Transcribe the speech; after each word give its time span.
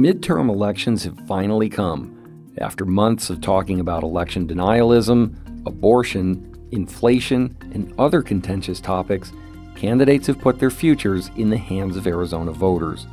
midterm 0.00 0.48
elections 0.48 1.04
have 1.04 1.18
finally 1.26 1.68
come. 1.68 2.16
After 2.58 2.84
months 2.86 3.28
of 3.28 3.40
talking 3.40 3.80
about 3.80 4.02
election 4.02 4.48
denialism, 4.48 5.36
abortion, 5.66 6.56
inflation, 6.72 7.56
and 7.74 7.92
other 7.98 8.22
contentious 8.22 8.80
topics, 8.80 9.32
candidates 9.74 10.26
have 10.26 10.40
put 10.40 10.58
their 10.58 10.70
futures 10.70 11.30
in 11.36 11.50
the 11.50 11.58
hands 11.58 11.96
of 11.96 12.06
Arizona 12.06 12.50
voters. 12.50 13.06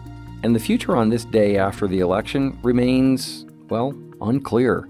And 0.43 0.55
the 0.55 0.59
future 0.59 0.95
on 0.95 1.09
this 1.09 1.25
day 1.25 1.57
after 1.57 1.87
the 1.87 2.00
election 2.00 2.57
remains, 2.63 3.45
well, 3.69 3.93
unclear. 4.21 4.88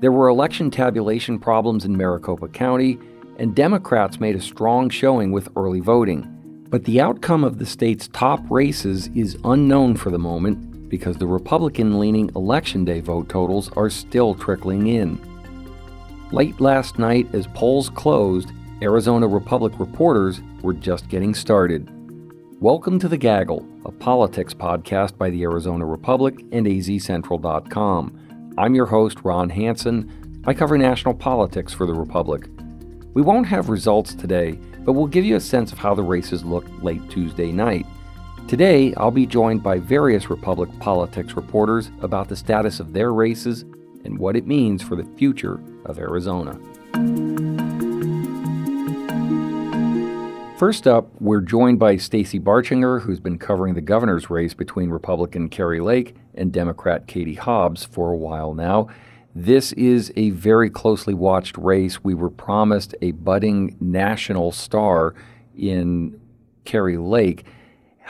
There 0.00 0.12
were 0.12 0.28
election 0.28 0.70
tabulation 0.70 1.38
problems 1.38 1.84
in 1.84 1.96
Maricopa 1.96 2.48
County, 2.48 2.98
and 3.38 3.54
Democrats 3.54 4.20
made 4.20 4.36
a 4.36 4.40
strong 4.40 4.90
showing 4.90 5.32
with 5.32 5.48
early 5.56 5.80
voting. 5.80 6.66
But 6.68 6.84
the 6.84 7.00
outcome 7.00 7.42
of 7.42 7.58
the 7.58 7.66
state's 7.66 8.08
top 8.08 8.40
races 8.50 9.08
is 9.14 9.38
unknown 9.44 9.96
for 9.96 10.10
the 10.10 10.18
moment 10.18 10.77
because 10.88 11.18
the 11.18 11.26
Republican 11.26 11.98
leaning 11.98 12.30
Election 12.34 12.84
Day 12.84 13.00
vote 13.00 13.28
totals 13.28 13.70
are 13.76 13.90
still 13.90 14.34
trickling 14.34 14.86
in. 14.86 15.20
Late 16.32 16.60
last 16.60 16.98
night, 16.98 17.28
as 17.34 17.46
polls 17.48 17.90
closed, 17.90 18.50
Arizona 18.80 19.26
Republic 19.26 19.72
reporters 19.78 20.40
were 20.62 20.72
just 20.72 21.08
getting 21.08 21.34
started. 21.34 21.90
Welcome 22.60 22.98
to 23.00 23.08
The 23.08 23.16
Gaggle, 23.16 23.66
a 23.84 23.92
politics 23.92 24.54
podcast 24.54 25.18
by 25.18 25.30
the 25.30 25.42
Arizona 25.42 25.84
Republic 25.84 26.40
and 26.52 26.66
azcentral.com. 26.66 28.54
I'm 28.56 28.74
your 28.74 28.86
host, 28.86 29.18
Ron 29.24 29.50
Hansen. 29.50 30.42
I 30.46 30.54
cover 30.54 30.78
national 30.78 31.14
politics 31.14 31.72
for 31.72 31.86
the 31.86 31.94
Republic. 31.94 32.48
We 33.14 33.22
won't 33.22 33.46
have 33.46 33.68
results 33.68 34.14
today, 34.14 34.58
but 34.84 34.92
we'll 34.92 35.06
give 35.06 35.24
you 35.24 35.36
a 35.36 35.40
sense 35.40 35.72
of 35.72 35.78
how 35.78 35.94
the 35.94 36.02
races 36.02 36.44
looked 36.44 36.82
late 36.82 37.08
Tuesday 37.10 37.52
night. 37.52 37.86
Today, 38.48 38.94
I'll 38.94 39.10
be 39.10 39.26
joined 39.26 39.62
by 39.62 39.78
various 39.78 40.30
Republic 40.30 40.70
politics 40.80 41.34
reporters 41.34 41.90
about 42.00 42.30
the 42.30 42.34
status 42.34 42.80
of 42.80 42.94
their 42.94 43.12
races 43.12 43.66
and 44.06 44.18
what 44.18 44.36
it 44.36 44.46
means 44.46 44.82
for 44.82 44.96
the 44.96 45.04
future 45.18 45.60
of 45.84 45.98
Arizona. 45.98 46.58
First 50.56 50.86
up, 50.86 51.10
we're 51.20 51.42
joined 51.42 51.78
by 51.78 51.98
Stacey 51.98 52.38
Barchenger, 52.38 53.00
who's 53.00 53.20
been 53.20 53.36
covering 53.36 53.74
the 53.74 53.82
governor's 53.82 54.30
race 54.30 54.54
between 54.54 54.88
Republican 54.88 55.50
Kari 55.50 55.80
Lake 55.80 56.16
and 56.34 56.50
Democrat 56.50 57.06
Katie 57.06 57.34
Hobbs 57.34 57.84
for 57.84 58.12
a 58.12 58.16
while 58.16 58.54
now. 58.54 58.88
This 59.34 59.72
is 59.72 60.10
a 60.16 60.30
very 60.30 60.70
closely 60.70 61.12
watched 61.12 61.58
race. 61.58 62.02
We 62.02 62.14
were 62.14 62.30
promised 62.30 62.94
a 63.02 63.10
budding 63.10 63.76
national 63.78 64.52
star 64.52 65.14
in 65.54 66.18
Kari 66.64 66.96
Lake. 66.96 67.44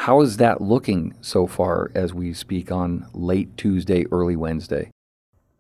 How 0.03 0.21
is 0.21 0.37
that 0.37 0.61
looking 0.61 1.13
so 1.21 1.49
far 1.49 1.91
as 1.93 2.15
we 2.15 2.33
speak 2.33 2.71
on 2.71 3.05
late 3.15 3.57
Tuesday, 3.57 4.07
early 4.13 4.37
Wednesday? 4.37 4.93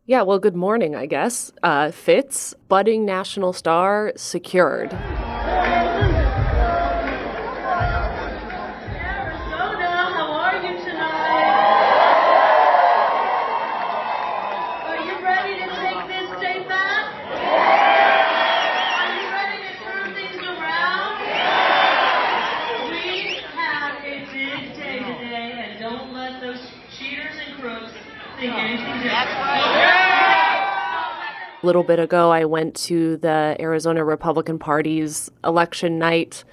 Yeah, 0.06 0.22
well, 0.22 0.38
good 0.38 0.54
morning, 0.54 0.94
I 0.94 1.06
guess. 1.06 1.50
Uh, 1.60 1.90
Fitz, 1.90 2.54
budding 2.68 3.04
national 3.04 3.52
star, 3.52 4.12
secured. 4.14 4.96
A 31.60 31.66
little 31.66 31.82
bit 31.82 31.98
ago, 31.98 32.30
I 32.30 32.44
went 32.44 32.76
to 32.86 33.16
the 33.16 33.56
Arizona 33.58 34.04
Republican 34.04 34.60
Party's 34.60 35.28
election 35.42 35.98
night 35.98 36.44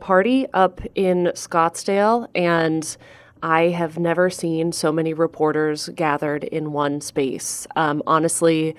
party 0.00 0.46
up 0.54 0.80
in 0.94 1.32
Scottsdale, 1.34 2.28
and 2.34 2.96
I 3.42 3.64
have 3.64 3.98
never 3.98 4.30
seen 4.30 4.72
so 4.72 4.90
many 4.90 5.12
reporters 5.12 5.90
gathered 5.90 6.44
in 6.44 6.72
one 6.72 7.02
space. 7.02 7.66
Um, 7.76 8.02
honestly, 8.06 8.74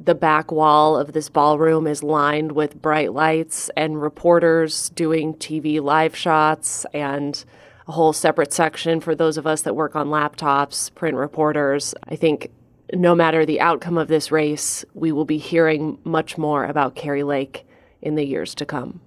the 0.00 0.16
back 0.16 0.50
wall 0.50 0.96
of 0.96 1.12
this 1.12 1.28
ballroom 1.28 1.86
is 1.86 2.02
lined 2.02 2.50
with 2.50 2.82
bright 2.82 3.12
lights 3.12 3.70
and 3.76 4.02
reporters 4.02 4.88
doing 4.90 5.34
TV 5.34 5.80
live 5.80 6.16
shots 6.16 6.84
and 6.92 7.44
a 7.86 7.92
whole 7.92 8.12
separate 8.12 8.52
section 8.52 8.98
for 8.98 9.14
those 9.14 9.36
of 9.36 9.46
us 9.46 9.62
that 9.62 9.76
work 9.76 9.94
on 9.94 10.08
laptops, 10.08 10.92
print 10.96 11.16
reporters. 11.16 11.94
I 12.08 12.16
think 12.16 12.50
no 12.94 13.14
matter 13.14 13.44
the 13.44 13.60
outcome 13.60 13.98
of 13.98 14.08
this 14.08 14.30
race, 14.30 14.84
we 14.94 15.12
will 15.12 15.24
be 15.24 15.38
hearing 15.38 15.98
much 16.04 16.38
more 16.38 16.64
about 16.64 16.94
Kari 16.94 17.22
Lake 17.22 17.66
in 18.00 18.14
the 18.14 18.24
years 18.24 18.54
to 18.56 18.66
come. 18.66 19.00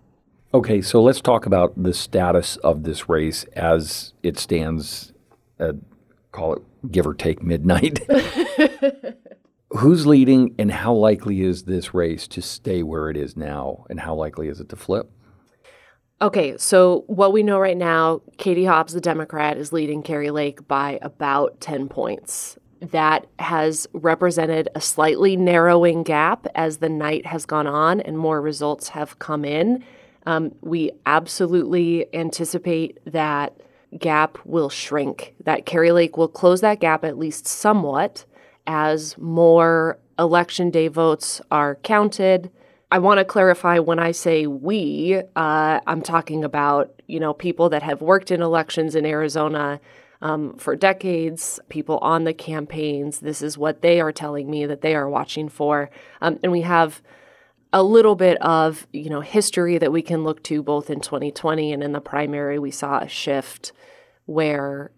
Okay, 0.54 0.82
so 0.82 1.02
let's 1.02 1.22
talk 1.22 1.46
about 1.46 1.82
the 1.82 1.94
status 1.94 2.58
of 2.58 2.84
this 2.84 3.08
race 3.08 3.46
as 3.56 4.14
it 4.22 4.38
stands, 4.38 5.14
at, 5.60 5.76
call 6.32 6.56
it 6.56 6.62
give 6.92 7.08
or 7.08 7.14
take 7.14 7.42
midnight. 7.42 8.00
Who's 9.70 10.06
leading, 10.06 10.54
and 10.60 10.70
how 10.70 10.94
likely 10.94 11.42
is 11.42 11.64
this 11.64 11.94
race 11.94 12.28
to 12.30 12.42
stay 12.42 12.84
where 12.84 13.10
it 13.10 13.16
is 13.16 13.38
now, 13.38 13.86
and 13.90 14.02
how 14.02 14.14
likely 14.14 14.50
is 14.50 14.60
it 14.60 14.68
to 14.70 14.76
flip? 14.76 15.10
Okay, 16.22 16.58
so 16.58 17.06
what 17.08 17.32
we 17.32 17.42
know 17.42 17.58
right 17.58 17.78
now, 17.78 18.22
Katie 18.38 18.66
Hobbs, 18.66 18.94
the 18.94 19.00
Democrat, 19.00 19.58
is 19.58 19.72
leading 19.72 20.04
Kari 20.04 20.30
Lake 20.30 20.68
by 20.68 21.00
about 21.02 21.62
10 21.62 21.88
points 21.88 22.58
that 22.82 23.28
has 23.40 23.88
represented 23.94 24.68
a 24.74 24.82
slightly 24.82 25.38
narrowing 25.38 26.04
gap 26.04 26.48
as 26.56 26.78
the 26.78 26.90
night 26.90 27.26
has 27.28 27.46
gone 27.46 27.68
on 27.68 28.02
and 28.02 28.18
more 28.18 28.42
results 28.42 28.90
have 28.90 29.20
come 29.20 29.46
in. 29.46 29.84
Um, 30.26 30.54
we 30.62 30.92
absolutely 31.06 32.14
anticipate 32.14 33.00
that 33.06 33.56
gap 33.98 34.38
will 34.46 34.70
shrink, 34.70 35.36
that 35.44 35.66
Kari 35.66 35.92
Lake 35.92 36.18
will 36.18 36.28
close 36.28 36.62
that 36.62 36.80
gap 36.80 37.04
at 37.04 37.18
least 37.18 37.48
somewhat 37.48 38.26
as 38.66 39.18
more 39.18 40.00
election 40.18 40.70
day 40.70 40.88
votes 40.88 41.42
are 41.52 41.76
counted. 41.76 42.50
I 42.92 43.00
want 43.00 43.20
to 43.20 43.26
clarify 43.26 43.80
when 43.80 44.00
I 44.00 44.12
say 44.12 44.48
we, 44.48 45.22
uh, 45.36 45.80
I'm 45.86 46.02
talking 46.02 46.44
about, 46.44 47.02
you 47.08 47.20
know, 47.20 47.34
people 47.34 47.70
that 47.70 47.84
have 47.84 48.02
worked 48.02 48.32
in 48.32 48.42
elections 48.42 48.96
in 48.96 49.06
Arizona 49.06 49.80
um, 50.22 50.56
for 50.58 50.76
decades, 50.76 51.60
people 51.70 51.98
on 52.00 52.24
the 52.24 52.34
campaigns. 52.34 53.20
This 53.20 53.42
is 53.42 53.58
what 53.58 53.82
they 53.82 54.00
are 54.00 54.12
telling 54.12 54.50
me 54.50 54.66
that 54.66 54.82
they 54.82 54.96
are 54.96 55.10
watching 55.10 55.50
for. 55.50 55.90
Um, 56.22 56.40
and 56.44 56.52
we 56.52 56.62
have 56.62 57.02
a 57.74 57.84
little 57.84 58.16
bit 58.16 58.42
of 58.42 58.88
you 58.92 59.10
know 59.10 59.22
history 59.22 59.78
that 59.78 59.92
we 59.92 60.02
can 60.02 60.24
look 60.24 60.44
to 60.44 60.62
both 60.62 60.90
in 60.90 61.00
2020 61.00 61.72
and 61.72 61.84
in 61.84 61.92
the 61.92 62.02
primary 62.02 62.60
we 62.60 62.72
saw 62.72 63.00
a 63.00 63.08
shift 63.08 63.72
where 64.26 64.92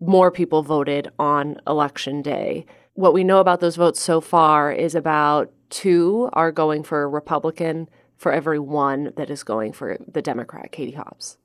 more 0.00 0.30
people 0.30 0.62
voted 0.62 1.10
on 1.18 1.60
election 1.66 2.20
day 2.20 2.66
what 2.94 3.14
we 3.14 3.24
know 3.24 3.38
about 3.38 3.60
those 3.60 3.76
votes 3.76 4.00
so 4.00 4.20
far 4.20 4.72
is 4.72 4.94
about 4.94 5.52
two 5.70 6.28
are 6.32 6.50
going 6.50 6.82
for 6.82 7.02
a 7.02 7.08
republican 7.08 7.88
for 8.16 8.32
every 8.32 8.58
one 8.58 9.12
that 9.16 9.30
is 9.30 9.44
going 9.44 9.72
for 9.72 9.96
the 10.08 10.22
democrat 10.22 10.72
katie 10.72 10.92
hobbs 10.92 11.38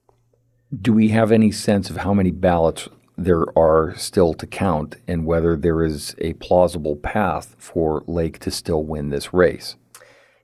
do 0.77 0.93
we 0.93 1.09
have 1.09 1.31
any 1.31 1.51
sense 1.51 1.89
of 1.89 1.97
how 1.97 2.13
many 2.13 2.31
ballots 2.31 2.89
there 3.17 3.45
are 3.57 3.93
still 3.95 4.33
to 4.33 4.47
count 4.47 4.95
and 5.07 5.25
whether 5.25 5.55
there 5.55 5.83
is 5.83 6.15
a 6.19 6.33
plausible 6.33 6.95
path 6.95 7.55
for 7.57 8.03
Lake 8.07 8.39
to 8.39 8.51
still 8.51 8.83
win 8.83 9.09
this 9.09 9.33
race? 9.33 9.75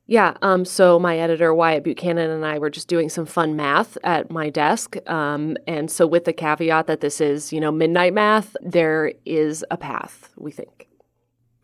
Yeah, 0.08 0.38
um, 0.44 0.66
so 0.66 1.00
my 1.00 1.18
editor 1.18 1.54
Wyatt 1.54 1.84
Buchanan 1.84 2.30
and 2.30 2.46
I 2.46 2.60
were 2.60 2.70
just 2.70 2.88
doing 2.88 3.10
some 3.10 3.26
fun 3.26 3.56
math 3.56 3.98
at 4.04 4.30
my 4.30 4.52
desk, 4.52 4.98
um, 5.10 5.58
and 5.66 5.90
so 5.90 6.06
with 6.06 6.26
the 6.26 6.34
caveat 6.34 6.86
that 6.86 7.02
this 7.02 7.20
is, 7.20 7.52
you 7.52 7.60
know, 7.60 7.72
midnight 7.72 8.14
math, 8.14 8.56
there 8.62 9.14
is 9.26 9.66
a 9.72 9.78
path. 9.78 10.30
We 10.38 10.52
think. 10.52 10.88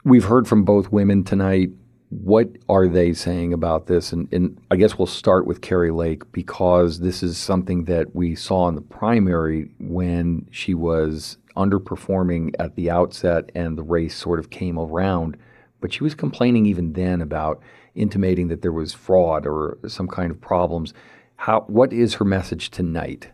We've 0.03 0.25
heard 0.25 0.47
from 0.47 0.63
both 0.63 0.91
women 0.91 1.23
tonight 1.23 1.69
what 2.11 2.49
are 2.67 2.89
they 2.89 3.13
saying 3.13 3.53
about 3.53 3.87
this? 3.87 4.11
And, 4.11 4.31
and, 4.33 4.59
I 4.69 4.75
guess 4.75 4.97
we'll 4.97 5.05
start 5.05 5.47
with 5.47 5.61
Kari 5.61 5.91
Lake 5.91 6.29
because 6.33 6.99
this 6.99 7.23
is 7.23 7.37
something 7.37 7.85
that 7.85 8.13
we 8.13 8.35
saw 8.35 8.67
in 8.67 8.75
the 8.75 8.81
primary 8.81 9.71
when 9.79 10.45
she 10.51 10.73
was 10.73 11.37
underperforming 11.55 12.53
at 12.59 12.75
the 12.75 12.89
outset 12.89 13.49
and 13.55 13.77
the 13.77 13.83
race 13.83 14.13
sort 14.13 14.39
of 14.39 14.49
came 14.49 14.77
around. 14.77 15.37
But 15.79 15.93
she 15.93 16.03
was 16.03 16.13
complaining 16.13 16.65
even 16.65 16.93
then 16.93 17.21
about 17.21 17.61
intimating 17.95 18.49
that 18.49 18.61
there 18.61 18.73
was 18.73 18.93
fraud 18.93 19.47
or 19.47 19.77
some 19.87 20.09
kind 20.09 20.31
of 20.31 20.41
problems. 20.41 20.93
How, 21.37 21.61
what 21.61 21.93
is 21.93 22.15
her 22.15 22.25
message 22.25 22.71
tonight? 22.71 23.29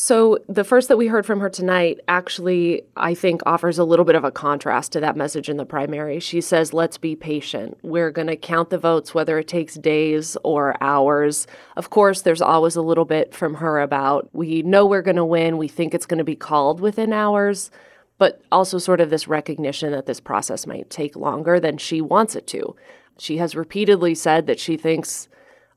So, 0.00 0.38
the 0.48 0.62
first 0.62 0.86
that 0.86 0.96
we 0.96 1.08
heard 1.08 1.26
from 1.26 1.40
her 1.40 1.50
tonight 1.50 1.98
actually, 2.06 2.82
I 2.96 3.14
think, 3.14 3.42
offers 3.44 3.80
a 3.80 3.84
little 3.84 4.04
bit 4.04 4.14
of 4.14 4.22
a 4.22 4.30
contrast 4.30 4.92
to 4.92 5.00
that 5.00 5.16
message 5.16 5.48
in 5.48 5.56
the 5.56 5.66
primary. 5.66 6.20
She 6.20 6.40
says, 6.40 6.72
Let's 6.72 6.98
be 6.98 7.16
patient. 7.16 7.76
We're 7.82 8.12
going 8.12 8.28
to 8.28 8.36
count 8.36 8.70
the 8.70 8.78
votes, 8.78 9.12
whether 9.12 9.40
it 9.40 9.48
takes 9.48 9.74
days 9.74 10.36
or 10.44 10.80
hours. 10.80 11.48
Of 11.76 11.90
course, 11.90 12.22
there's 12.22 12.40
always 12.40 12.76
a 12.76 12.80
little 12.80 13.06
bit 13.06 13.34
from 13.34 13.54
her 13.54 13.80
about 13.80 14.28
we 14.32 14.62
know 14.62 14.86
we're 14.86 15.02
going 15.02 15.16
to 15.16 15.24
win. 15.24 15.58
We 15.58 15.66
think 15.66 15.94
it's 15.94 16.06
going 16.06 16.18
to 16.18 16.24
be 16.24 16.36
called 16.36 16.78
within 16.78 17.12
hours. 17.12 17.72
but 18.18 18.40
also 18.52 18.78
sort 18.78 19.00
of 19.00 19.10
this 19.10 19.26
recognition 19.26 19.90
that 19.90 20.06
this 20.06 20.20
process 20.20 20.64
might 20.64 20.90
take 20.90 21.16
longer 21.16 21.58
than 21.58 21.76
she 21.76 22.00
wants 22.00 22.36
it 22.36 22.46
to. 22.46 22.76
She 23.18 23.38
has 23.38 23.56
repeatedly 23.56 24.14
said 24.14 24.46
that 24.46 24.60
she 24.60 24.76
thinks 24.76 25.28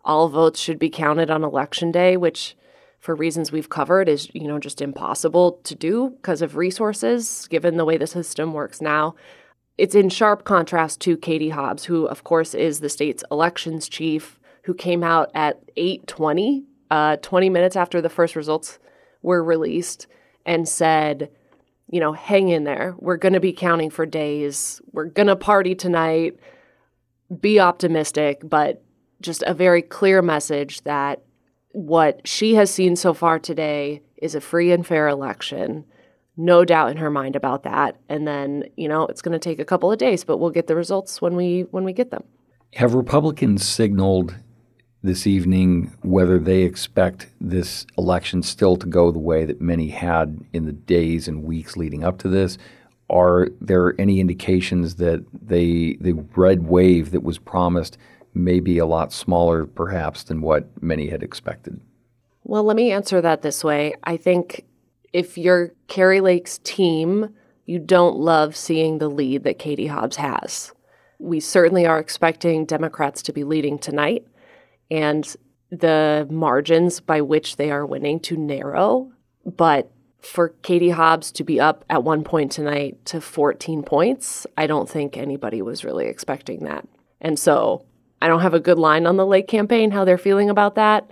all 0.06 0.29
votes 0.29 0.59
should 0.59 0.77
be 0.77 0.91
counted 0.91 1.31
on 1.31 1.44
election 1.44 1.91
day, 1.91 2.18
which 2.18 2.56
for 3.01 3.15
reasons 3.15 3.51
we've 3.51 3.69
covered 3.69 4.07
is, 4.07 4.30
you 4.33 4.48
know, 4.48 4.59
just 4.59 4.80
impossible 4.80 5.59
to 5.63 5.75
do 5.75 6.12
because 6.12 6.44
of 6.44 6.56
resources 6.56 7.48
given 7.50 7.75
the 7.75 7.83
way 7.83 7.98
the 7.98 8.06
system 8.07 8.53
works 8.53 8.80
now. 8.80 9.15
It's 9.80 9.95
in 9.95 10.09
sharp 10.09 10.44
contrast 10.44 11.01
to 11.01 11.18
Katie 11.18 11.50
Hobbs, 11.50 11.86
who 11.86 12.06
of 12.06 12.24
course 12.24 12.53
is 12.53 12.80
the 12.80 12.89
state's 12.89 13.24
elections 13.31 13.89
chief, 13.89 14.39
who 14.63 14.75
came 14.75 15.03
out 15.03 15.31
at 15.33 15.59
8:20, 15.75 16.63
uh, 16.92 17.18
20 17.18 17.50
minutes 17.50 17.75
after 17.75 18.01
the 18.01 18.09
first 18.09 18.36
results 18.36 18.77
were 19.24 19.44
released 19.44 20.06
and 20.45 20.69
said, 20.69 21.31
you 21.89 22.00
know, 22.00 22.13
hang 22.13 22.50
in 22.50 22.65
there. 22.65 22.95
We're 23.00 23.18
going 23.18 23.33
to 23.33 23.39
be 23.39 23.51
counting 23.51 23.89
for 23.89 24.06
days. 24.06 24.80
We're 24.92 25.06
going 25.06 25.27
to 25.27 25.36
party 25.36 25.74
tonight. 25.74 26.38
Be 27.39 27.59
optimistic, 27.59 28.42
but 28.44 28.83
just 29.21 29.44
a 29.47 29.56
very 29.56 29.81
clear 29.81 30.21
message 30.21 30.81
that 30.81 31.24
what 31.73 32.27
she 32.27 32.56
has 32.56 32.71
seen 32.71 32.95
so 32.95 33.13
far 33.13 33.39
today 33.39 34.01
is 34.18 34.35
a 34.35 34.41
free 34.41 34.71
and 34.71 34.85
fair 34.85 35.07
election. 35.07 35.85
No 36.38 36.63
doubt 36.63 36.91
in 36.91 36.97
her 36.97 37.09
mind 37.09 37.35
about 37.35 37.63
that. 37.63 37.97
And 38.09 38.27
then, 38.27 38.65
you 38.77 38.88
know, 38.88 39.06
it's 39.07 39.21
going 39.21 39.33
to 39.33 39.39
take 39.39 39.59
a 39.59 39.65
couple 39.65 39.91
of 39.91 39.97
days, 39.97 40.23
but 40.23 40.38
we'll 40.38 40.50
get 40.50 40.68
the 40.68 40.75
results 40.75 41.21
when 41.21 41.35
we 41.35 41.62
when 41.71 41.83
we 41.83 41.94
get 41.94 42.12
them. 42.12 42.23
Have 42.75 42.94
Republicans 42.94 43.68
signaled 43.68 44.35
this 45.03 45.25
evening 45.25 45.95
whether 46.03 46.39
they 46.39 46.62
expect 46.62 47.27
this 47.41 47.85
election 47.97 48.44
still 48.44 48.77
to 48.77 48.85
go 48.85 49.12
the 49.12 49.19
way 49.19 49.45
that 49.45 49.59
many 49.59 49.89
had 49.89 50.39
in 50.53 50.65
the 50.65 50.71
days 50.71 51.27
and 51.27 51.44
weeks 51.44 51.75
leading 51.75 52.03
up 52.03 52.18
to 52.19 52.29
this? 52.29 52.57
Are 53.09 53.50
there 53.59 54.00
any 54.00 54.21
indications 54.21 54.95
that 54.95 55.25
they 55.33 55.97
the 56.00 56.13
red 56.35 56.68
wave 56.68 57.12
that 57.12 57.23
was 57.23 57.38
promised 57.38 57.97
may 58.33 58.60
be 58.60 58.78
a 58.78 58.86
lot 58.86 59.12
smaller, 59.13 59.66
perhaps, 59.66 60.24
than 60.24 60.42
what 60.42 60.81
many 60.81 61.10
had 61.10 61.24
expected? 61.24 61.80
Well, 62.44 62.63
let 62.63 62.75
me 62.75 62.92
answer 62.92 63.22
that 63.22 63.42
this 63.42 63.63
way. 63.63 63.94
I 64.04 64.18
think 64.18 64.66
if 65.13 65.38
you're 65.38 65.74
Kari 65.88 66.22
Lake's 66.22 66.60
team, 66.60 67.30
you 67.66 67.80
don't 67.80 68.18
love 68.18 68.56
seeing 68.56 68.98
the 68.98 69.10
lead 69.10 69.44
that 69.44 69.60
Katie 69.60 69.88
Hobbs 69.88 70.18
has. 70.18 70.72
We 71.19 71.39
certainly 71.39 71.86
are 71.86 72.00
expecting 72.00 72.66
Democrats 72.66 73.22
to 73.24 73.33
be 73.33 73.44
leading 73.44 73.78
tonight 73.78 74.25
and 74.89 75.36
the 75.69 76.28
margins 76.30 77.00
by 77.00 77.22
which 77.22 77.57
they 77.57 77.72
are 77.72 77.86
winning 77.86 78.19
to 78.22 78.36
narrow. 78.36 79.12
But 79.45 79.92
for 80.19 80.50
Katie 80.62 80.89
Hobbs 80.89 81.31
to 81.33 81.44
be 81.44 81.60
up 81.60 81.86
at 81.89 82.04
one 82.04 82.24
point 82.24 82.51
tonight 82.51 83.06
to 83.06 83.22
14 83.22 83.83
points, 83.83 84.45
I 84.57 84.68
don't 84.68 84.89
think 84.89 85.16
anybody 85.16 85.62
was 85.62 85.83
really 85.83 86.07
expecting 86.07 86.63
that. 86.66 86.88
And 87.22 87.39
so 87.39 87.86
I 88.21 88.27
don't 88.27 88.41
have 88.41 88.53
a 88.53 88.59
good 88.59 88.77
line 88.77 89.06
on 89.06 89.18
the 89.18 89.25
Lake 89.25 89.47
campaign, 89.47 89.91
how 89.91 90.06
they're 90.06 90.18
feeling 90.18 90.50
about 90.50 90.75
that. 90.75 91.09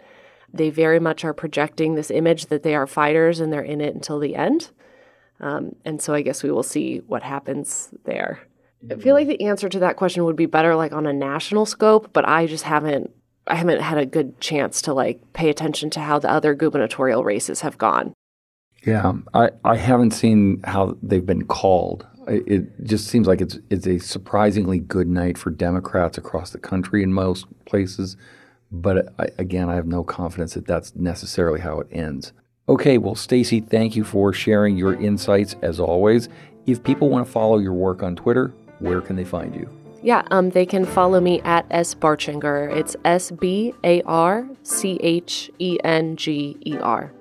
They 0.54 0.70
very 0.70 1.00
much 1.00 1.24
are 1.26 1.34
projecting 1.34 1.96
this 1.96 2.12
image 2.12 2.48
that 2.48 2.64
they 2.64 2.76
are 2.76 2.88
fighters 2.88 3.40
and 3.40 3.52
they're 3.52 3.62
in 3.62 3.82
it 3.82 3.96
until 3.96 4.20
the 4.20 4.36
end. 4.36 4.72
Um, 5.40 5.76
and 5.86 6.02
so 6.02 6.14
I 6.14 6.22
guess 6.22 6.44
we 6.44 6.52
will 6.52 6.64
see 6.64 6.98
what 7.08 7.24
happens 7.24 7.90
there. 8.04 8.40
I 8.90 8.96
feel 8.96 9.14
like 9.14 9.28
the 9.28 9.42
answer 9.42 9.68
to 9.68 9.80
that 9.80 9.98
question 9.98 10.24
would 10.24 10.38
be 10.38 10.46
better 10.46 10.76
like 10.76 10.94
on 10.94 11.06
a 11.06 11.14
national 11.14 11.66
scope, 11.66 12.14
but 12.14 12.28
I 12.28 12.48
just 12.48 12.64
haven't 12.64 13.12
I 13.46 13.56
haven't 13.56 13.82
had 13.82 13.98
a 13.98 14.06
good 14.06 14.40
chance 14.40 14.82
to 14.84 14.94
like 14.94 15.34
pay 15.34 15.50
attention 15.50 15.90
to 15.92 16.00
how 16.00 16.20
the 16.20 16.32
other 16.32 16.54
gubernatorial 16.54 17.24
races 17.24 17.62
have 17.62 17.78
gone. 17.78 18.14
Yeah, 18.86 19.14
I, 19.34 19.50
I 19.66 19.76
haven't 19.76 20.12
seen 20.12 20.62
how 20.64 20.98
they've 21.02 21.26
been 21.26 21.46
called. 21.46 22.08
It 22.30 22.84
just 22.86 23.08
seems 23.08 23.28
like 23.28 23.42
it's 23.42 23.60
it's 23.70 23.88
a 23.88 23.98
surprisingly 24.00 24.80
good 24.80 25.08
night 25.08 25.38
for 25.38 25.50
Democrats 25.50 26.18
across 26.18 26.52
the 26.52 26.60
country 26.60 27.04
in 27.04 27.14
most 27.14 27.48
places. 27.66 28.18
But 28.72 29.14
I, 29.18 29.30
again, 29.38 29.70
I 29.70 29.76
have 29.76 29.88
no 29.88 30.04
confidence 30.04 30.54
that 30.54 30.68
that's 30.68 30.96
necessarily 30.96 31.60
how 31.60 31.80
it 31.80 31.88
ends. 31.92 32.34
Okay, 32.68 33.00
well, 33.00 33.16
Stacey, 33.16 33.62
thank 33.62 33.96
you 33.96 34.04
for 34.04 34.32
sharing 34.32 34.78
your 34.78 34.94
insights 34.94 35.56
as 35.64 35.80
always. 35.80 36.30
If 36.68 36.84
people 36.84 37.10
want 37.10 37.26
to 37.26 37.32
follow 37.32 37.58
your 37.58 37.74
work 37.74 38.04
on 38.04 38.16
Twitter, 38.16 38.54
where 38.78 39.02
can 39.02 39.16
they 39.16 39.26
find 39.26 39.56
you? 39.56 39.68
Yeah, 40.04 40.22
um, 40.30 40.52
they 40.52 40.68
can 40.68 40.86
follow 40.86 41.20
me 41.20 41.42
at 41.42 41.66
S 41.72 41.96
Barchenger. 41.96 42.70
It's 42.70 42.96
S 43.04 43.32
B 43.32 43.74
A 43.84 44.02
R 44.04 44.48
C 44.64 45.00
H 45.02 45.50
E 45.58 45.78
N 45.84 46.16
G 46.16 46.58
E 46.64 46.78
R. 46.78 47.12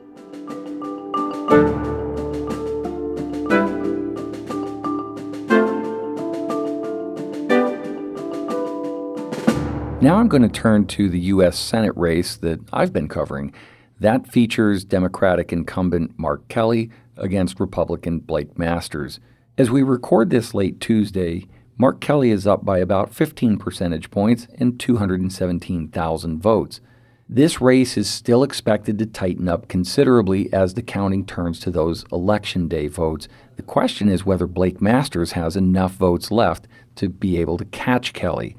Now 10.00 10.18
I'm 10.18 10.28
going 10.28 10.42
to 10.42 10.48
turn 10.48 10.86
to 10.86 11.08
the 11.08 11.18
U.S. 11.18 11.58
Senate 11.58 11.96
race 11.96 12.36
that 12.36 12.60
I've 12.72 12.92
been 12.92 13.08
covering. 13.08 13.52
That 13.98 14.30
features 14.30 14.84
Democratic 14.84 15.52
incumbent 15.52 16.16
Mark 16.16 16.46
Kelly 16.46 16.90
against 17.16 17.58
Republican 17.58 18.20
Blake 18.20 18.56
Masters. 18.56 19.18
As 19.58 19.72
we 19.72 19.82
record 19.82 20.30
this 20.30 20.54
late 20.54 20.78
Tuesday, 20.78 21.48
Mark 21.76 22.00
Kelly 22.00 22.30
is 22.30 22.46
up 22.46 22.64
by 22.64 22.78
about 22.78 23.12
15 23.12 23.58
percentage 23.58 24.08
points 24.12 24.46
and 24.54 24.78
217,000 24.78 26.40
votes. 26.40 26.80
This 27.28 27.60
race 27.60 27.96
is 27.96 28.08
still 28.08 28.44
expected 28.44 29.00
to 29.00 29.06
tighten 29.06 29.48
up 29.48 29.66
considerably 29.66 30.50
as 30.52 30.74
the 30.74 30.82
counting 30.82 31.26
turns 31.26 31.58
to 31.60 31.72
those 31.72 32.04
election 32.12 32.68
day 32.68 32.86
votes. 32.86 33.26
The 33.56 33.64
question 33.64 34.08
is 34.08 34.24
whether 34.24 34.46
Blake 34.46 34.80
Masters 34.80 35.32
has 35.32 35.56
enough 35.56 35.94
votes 35.94 36.30
left 36.30 36.68
to 36.94 37.08
be 37.08 37.36
able 37.38 37.58
to 37.58 37.64
catch 37.64 38.12
Kelly. 38.12 38.56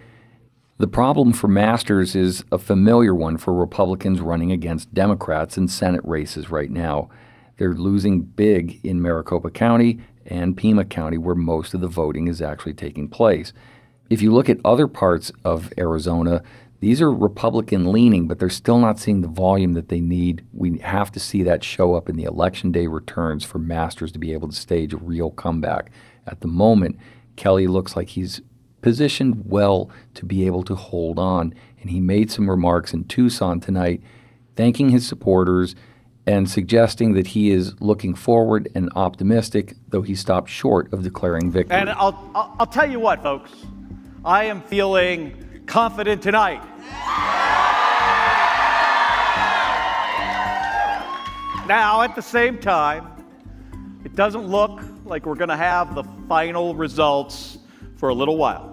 The 0.79 0.87
problem 0.87 1.33
for 1.33 1.49
Masters 1.49 2.15
is 2.15 2.45
a 2.53 2.57
familiar 2.57 3.13
one 3.13 3.35
for 3.35 3.53
Republicans 3.53 4.21
running 4.21 4.53
against 4.53 4.93
Democrats 4.93 5.57
in 5.57 5.67
Senate 5.67 5.99
races 6.05 6.49
right 6.49 6.71
now. 6.71 7.09
They're 7.57 7.73
losing 7.73 8.21
big 8.21 8.79
in 8.81 9.01
Maricopa 9.01 9.49
County 9.49 9.99
and 10.25 10.55
Pima 10.55 10.85
County, 10.85 11.17
where 11.17 11.35
most 11.35 11.73
of 11.73 11.81
the 11.81 11.89
voting 11.89 12.29
is 12.29 12.41
actually 12.41 12.75
taking 12.75 13.09
place. 13.09 13.51
If 14.09 14.21
you 14.21 14.31
look 14.31 14.47
at 14.47 14.61
other 14.63 14.87
parts 14.87 15.33
of 15.43 15.73
Arizona, 15.77 16.43
these 16.79 17.01
are 17.01 17.11
Republican 17.11 17.91
leaning, 17.91 18.29
but 18.29 18.39
they're 18.39 18.49
still 18.49 18.79
not 18.79 18.99
seeing 18.99 19.19
the 19.19 19.27
volume 19.27 19.73
that 19.73 19.89
they 19.89 19.99
need. 19.99 20.45
We 20.53 20.77
have 20.77 21.11
to 21.11 21.19
see 21.19 21.43
that 21.43 21.61
show 21.61 21.93
up 21.93 22.07
in 22.07 22.15
the 22.15 22.23
election 22.23 22.71
day 22.71 22.87
returns 22.87 23.43
for 23.43 23.59
Masters 23.59 24.13
to 24.13 24.19
be 24.19 24.31
able 24.31 24.47
to 24.47 24.55
stage 24.55 24.93
a 24.93 24.97
real 24.97 25.31
comeback. 25.31 25.91
At 26.25 26.39
the 26.39 26.47
moment, 26.47 26.97
Kelly 27.35 27.67
looks 27.67 27.97
like 27.97 28.07
he's 28.07 28.41
positioned 28.81 29.43
well 29.45 29.89
to 30.15 30.25
be 30.25 30.45
able 30.45 30.63
to 30.63 30.75
hold 30.75 31.19
on. 31.19 31.53
And 31.81 31.89
he 31.89 31.99
made 31.99 32.31
some 32.31 32.49
remarks 32.49 32.93
in 32.93 33.05
Tucson 33.05 33.59
tonight, 33.59 34.01
thanking 34.55 34.89
his 34.89 35.07
supporters 35.07 35.75
and 36.25 36.49
suggesting 36.49 37.13
that 37.13 37.27
he 37.27 37.49
is 37.49 37.79
looking 37.81 38.13
forward 38.13 38.69
and 38.75 38.89
optimistic, 38.95 39.75
though 39.87 40.01
he 40.01 40.13
stopped 40.13 40.49
short 40.49 40.91
of 40.93 41.01
declaring 41.03 41.49
victory. 41.49 41.75
And 41.75 41.89
I'll, 41.89 42.31
I'll, 42.35 42.55
I'll 42.59 42.67
tell 42.67 42.89
you 42.89 42.99
what, 42.99 43.23
folks, 43.23 43.51
I 44.23 44.43
am 44.45 44.61
feeling 44.61 45.63
confident 45.65 46.21
tonight. 46.21 46.61
Now, 51.67 52.01
at 52.01 52.15
the 52.15 52.21
same 52.21 52.57
time, 52.57 53.07
it 54.03 54.15
doesn't 54.15 54.47
look 54.47 54.81
like 55.05 55.25
we're 55.25 55.35
going 55.35 55.49
to 55.49 55.57
have 55.57 55.93
the 55.95 56.03
final 56.27 56.75
results 56.75 57.59
for 57.95 58.09
a 58.09 58.13
little 58.13 58.37
while. 58.37 58.68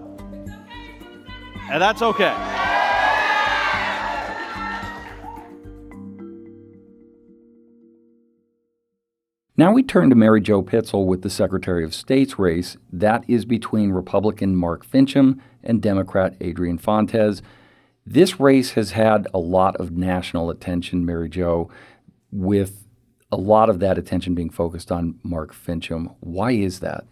And 1.69 1.81
that's 1.81 2.01
okay. 2.01 2.35
Now 9.59 9.73
we 9.73 9.81
turn 9.81 10.09
to 10.11 10.15
Mary 10.15 10.39
Jo 10.39 10.61
Pitzl 10.61 11.05
with 11.07 11.23
the 11.23 11.31
Secretary 11.31 11.83
of 11.83 11.95
State's 11.95 12.37
race. 12.37 12.77
That 12.93 13.23
is 13.27 13.43
between 13.43 13.89
Republican 13.89 14.55
Mark 14.55 14.85
Finchem 14.85 15.39
and 15.63 15.81
Democrat 15.81 16.35
Adrian 16.39 16.77
Fontes. 16.77 17.41
This 18.05 18.39
race 18.39 18.71
has 18.73 18.91
had 18.91 19.27
a 19.33 19.39
lot 19.39 19.75
of 19.77 19.91
national 19.91 20.51
attention, 20.51 21.05
Mary 21.05 21.27
Jo, 21.27 21.71
with 22.31 22.87
a 23.31 23.35
lot 23.35 23.69
of 23.69 23.79
that 23.79 23.97
attention 23.97 24.35
being 24.35 24.51
focused 24.51 24.91
on 24.91 25.19
Mark 25.23 25.53
Finchem. 25.53 26.15
Why 26.19 26.51
is 26.51 26.79
that? 26.79 27.05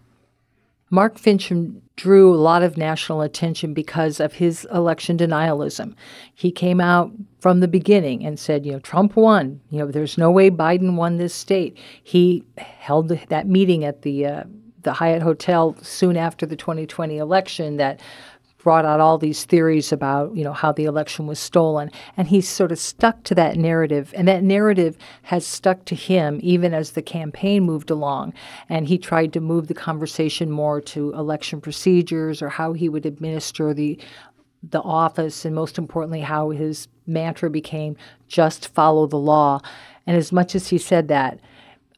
Mark 0.90 1.18
Finchem 1.18 1.82
drew 1.96 2.34
a 2.34 2.36
lot 2.36 2.62
of 2.62 2.78
national 2.78 3.22
attention 3.22 3.74
because 3.74 4.20
of 4.20 4.34
his 4.34 4.68
election 4.72 5.18
denialism. 5.18 5.96
He 6.34 6.52
came 6.52 6.82
out 6.82 7.12
from 7.40 7.60
the 7.60 7.68
beginning 7.68 8.26
and 8.26 8.38
said, 8.38 8.66
you 8.66 8.74
know, 8.74 8.80
Trump 8.80 9.16
won. 9.16 9.62
You 9.70 9.80
know, 9.80 9.92
there's 9.92 10.18
no 10.18 10.30
way 10.30 10.52
Biden 10.52 10.96
won 10.96 11.18
this 11.18 11.34
state. 11.34 11.78
He 12.04 12.44
held 12.58 13.10
that 13.10 13.48
meeting 13.48 13.84
at 13.84 14.02
the 14.02 14.26
uh, 14.26 14.44
the 14.86 14.94
Hyatt 14.94 15.24
Hotel 15.24 15.76
soon 15.82 16.16
after 16.16 16.46
the 16.46 16.56
2020 16.56 17.18
election 17.18 17.78
that 17.78 18.00
brought 18.66 18.84
out 18.84 19.00
all 19.00 19.20
these 19.20 19.46
theories 19.46 19.92
about, 19.92 20.36
you 20.36 20.44
know, 20.44 20.52
how 20.52 20.72
the 20.72 20.86
election 20.86 21.28
was 21.28 21.38
stolen. 21.38 21.92
And 22.18 22.28
he 22.28 22.42
sort 22.42 22.72
of 22.72 22.80
stuck 22.80 23.24
to 23.26 23.36
that 23.36 23.58
narrative. 23.58 24.12
And 24.18 24.28
that 24.28 24.42
narrative 24.42 24.98
has 25.22 25.46
stuck 25.46 25.86
to 25.86 25.94
him 25.94 26.40
even 26.42 26.74
as 26.74 26.92
the 26.92 27.04
campaign 27.04 27.62
moved 27.62 27.92
along. 27.92 28.34
And 28.68 28.88
he 28.88 28.98
tried 28.98 29.34
to 29.34 29.40
move 29.40 29.68
the 29.68 29.76
conversation 29.76 30.50
more 30.50 30.82
to 30.82 31.14
election 31.14 31.62
procedures 31.62 32.42
or 32.42 32.50
how 32.50 32.74
he 32.74 32.90
would 32.90 33.06
administer 33.06 33.72
the 33.72 34.00
the 34.72 34.82
office 34.82 35.46
and 35.46 35.54
most 35.54 35.78
importantly 35.78 36.22
how 36.22 36.50
his 36.50 36.88
mantra 37.06 37.52
became 37.52 37.96
just 38.28 38.74
follow 38.74 39.06
the 39.06 39.16
law. 39.16 39.62
And 40.08 40.18
as 40.18 40.32
much 40.32 40.56
as 40.56 40.70
he 40.70 40.80
said 40.80 41.08
that, 41.10 41.40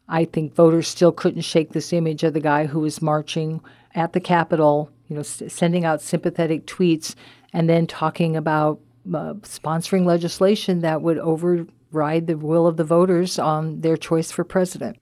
I 0.10 0.26
think 0.26 0.54
voters 0.54 0.90
still 0.90 1.14
couldn't 1.14 1.44
shake 1.44 1.72
this 1.72 1.94
image 1.94 2.26
of 2.26 2.34
the 2.34 2.42
guy 2.42 2.66
who 2.66 2.82
was 2.82 3.02
marching 3.02 3.62
at 3.96 4.12
the 4.12 4.20
Capitol 4.20 4.92
you 5.08 5.16
know, 5.16 5.22
s- 5.22 5.44
sending 5.48 5.86
out 5.86 6.02
sympathetic 6.02 6.66
tweets 6.66 7.16
and 7.54 7.70
then 7.70 7.88
talking 7.88 8.36
about 8.36 8.80
uh, 9.14 9.34
sponsoring 9.42 10.06
legislation 10.06 10.82
that 10.82 11.02
would 11.02 11.18
override 11.18 12.28
the 12.28 12.38
will 12.38 12.68
of 12.68 12.78
the 12.78 12.84
voters 12.84 13.40
on 13.40 13.82
their 13.82 13.98
choice 13.98 14.32
for 14.32 14.44
president. 14.44 14.98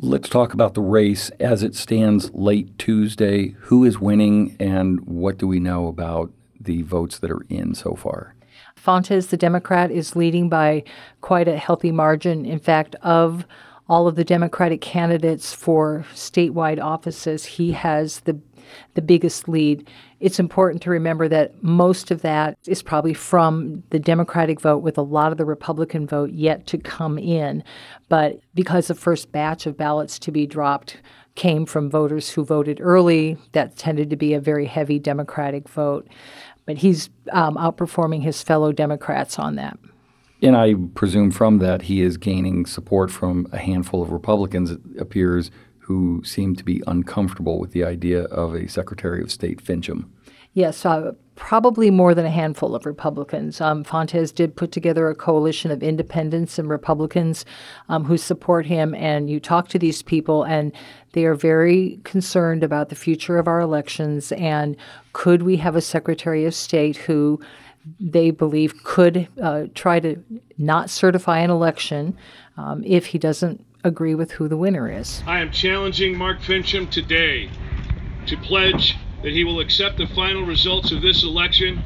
Let's 0.00 0.28
talk 0.28 0.52
about 0.52 0.74
the 0.74 0.80
race 0.80 1.30
as 1.38 1.62
it 1.62 1.76
stands 1.76 2.30
late 2.34 2.76
Tuesday. 2.78 3.54
Who 3.60 3.84
is 3.84 4.00
winning, 4.00 4.56
and 4.58 5.00
what 5.06 5.38
do 5.38 5.46
we 5.46 5.60
know 5.60 5.86
about 5.86 6.32
the 6.60 6.82
votes 6.82 7.18
that 7.18 7.30
are 7.30 7.46
in 7.48 7.74
so 7.74 7.94
far? 7.94 8.34
Fontes, 8.74 9.26
the 9.26 9.36
Democrat, 9.36 9.92
is 9.92 10.16
leading 10.16 10.48
by 10.48 10.82
quite 11.20 11.46
a 11.46 11.56
healthy 11.56 11.92
margin. 11.92 12.44
In 12.44 12.58
fact, 12.58 12.96
of 13.02 13.46
all 13.88 14.06
of 14.06 14.16
the 14.16 14.24
Democratic 14.24 14.80
candidates 14.80 15.52
for 15.52 16.06
statewide 16.14 16.82
offices, 16.82 17.44
he 17.44 17.72
has 17.72 18.20
the 18.20 18.40
the 18.94 19.02
biggest 19.02 19.48
lead. 19.48 19.88
It's 20.20 20.38
important 20.38 20.82
to 20.82 20.90
remember 20.90 21.28
that 21.28 21.62
most 21.62 22.10
of 22.10 22.22
that 22.22 22.56
is 22.66 22.82
probably 22.82 23.14
from 23.14 23.82
the 23.90 23.98
Democratic 23.98 24.60
vote, 24.60 24.78
with 24.78 24.98
a 24.98 25.02
lot 25.02 25.32
of 25.32 25.38
the 25.38 25.44
Republican 25.44 26.06
vote 26.06 26.30
yet 26.30 26.66
to 26.68 26.78
come 26.78 27.18
in. 27.18 27.64
But 28.08 28.40
because 28.54 28.86
the 28.86 28.94
first 28.94 29.32
batch 29.32 29.66
of 29.66 29.76
ballots 29.76 30.18
to 30.20 30.30
be 30.30 30.46
dropped 30.46 30.98
came 31.34 31.66
from 31.66 31.90
voters 31.90 32.30
who 32.30 32.44
voted 32.44 32.78
early, 32.80 33.36
that 33.52 33.76
tended 33.76 34.10
to 34.10 34.16
be 34.16 34.34
a 34.34 34.40
very 34.40 34.66
heavy 34.66 34.98
Democratic 34.98 35.68
vote. 35.68 36.06
But 36.64 36.78
he's 36.78 37.10
um, 37.32 37.56
outperforming 37.56 38.22
his 38.22 38.42
fellow 38.42 38.70
Democrats 38.72 39.38
on 39.38 39.56
that. 39.56 39.78
And 40.42 40.56
I 40.56 40.74
presume 40.94 41.30
from 41.30 41.58
that 41.58 41.82
he 41.82 42.02
is 42.02 42.16
gaining 42.16 42.66
support 42.66 43.10
from 43.10 43.46
a 43.52 43.58
handful 43.58 44.02
of 44.02 44.10
Republicans, 44.10 44.72
it 44.72 44.80
appears, 44.98 45.50
who 45.78 46.22
seem 46.24 46.56
to 46.56 46.64
be 46.64 46.82
uncomfortable 46.86 47.60
with 47.60 47.72
the 47.72 47.84
idea 47.84 48.24
of 48.24 48.54
a 48.54 48.68
Secretary 48.68 49.22
of 49.22 49.30
State 49.30 49.62
Finchem. 49.62 50.06
Yes, 50.54 50.84
uh, 50.84 51.12
probably 51.34 51.90
more 51.90 52.14
than 52.14 52.26
a 52.26 52.30
handful 52.30 52.74
of 52.74 52.84
Republicans. 52.84 53.60
Um, 53.60 53.84
Fontes 53.84 54.32
did 54.32 54.54
put 54.54 54.70
together 54.70 55.08
a 55.08 55.14
coalition 55.14 55.70
of 55.70 55.82
independents 55.82 56.58
and 56.58 56.68
Republicans 56.68 57.46
um, 57.88 58.04
who 58.04 58.18
support 58.18 58.66
him, 58.66 58.94
and 58.94 59.30
you 59.30 59.40
talk 59.40 59.68
to 59.68 59.78
these 59.78 60.02
people, 60.02 60.42
and 60.42 60.72
they 61.12 61.24
are 61.24 61.34
very 61.34 62.00
concerned 62.04 62.62
about 62.62 62.90
the 62.90 62.94
future 62.94 63.38
of 63.38 63.48
our 63.48 63.60
elections 63.60 64.32
and 64.32 64.76
could 65.12 65.42
we 65.42 65.56
have 65.56 65.76
a 65.76 65.80
Secretary 65.80 66.44
of 66.44 66.54
State 66.54 66.96
who 66.96 67.40
they 67.98 68.30
believe 68.30 68.82
could 68.84 69.28
uh, 69.40 69.64
try 69.74 70.00
to 70.00 70.22
not 70.58 70.90
certify 70.90 71.38
an 71.38 71.50
election 71.50 72.16
um, 72.56 72.82
if 72.84 73.06
he 73.06 73.18
doesn't 73.18 73.64
agree 73.84 74.14
with 74.14 74.32
who 74.32 74.48
the 74.48 74.56
winner 74.56 74.90
is. 74.90 75.22
I 75.26 75.40
am 75.40 75.50
challenging 75.50 76.16
Mark 76.16 76.40
Finchem 76.40 76.90
today 76.90 77.50
to 78.26 78.36
pledge 78.36 78.96
that 79.22 79.32
he 79.32 79.44
will 79.44 79.60
accept 79.60 79.98
the 79.98 80.06
final 80.08 80.44
results 80.44 80.92
of 80.92 81.02
this 81.02 81.24
election 81.24 81.78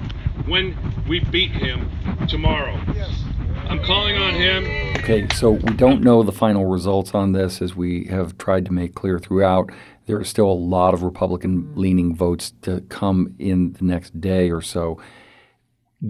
when 0.47 0.77
we 1.09 1.21
beat 1.21 1.51
him 1.51 1.91
tomorrow. 2.29 2.79
Yes. 2.95 3.23
I'm 3.69 3.83
calling 3.83 4.17
on 4.17 4.35
him. 4.35 4.65
Okay, 4.99 5.27
so 5.35 5.53
we 5.53 5.75
don't 5.75 6.03
know 6.03 6.23
the 6.23 6.33
final 6.33 6.67
results 6.67 7.15
on 7.15 7.33
this, 7.33 7.61
as 7.61 7.75
we 7.75 8.05
have 8.05 8.39
tried 8.39 8.65
to 8.67 8.73
make 8.73 8.95
clear 8.95 9.19
throughout. 9.19 9.71
There 10.07 10.19
are 10.19 10.25
still 10.25 10.47
a 10.47 10.53
lot 10.53 10.95
of 10.95 11.03
Republican 11.03 11.73
leaning 11.75 12.15
votes 12.15 12.53
to 12.63 12.83
come 12.83 13.35
in 13.39 13.73
the 13.73 13.85
next 13.85 14.21
day 14.21 14.51
or 14.51 14.63
so. 14.63 15.01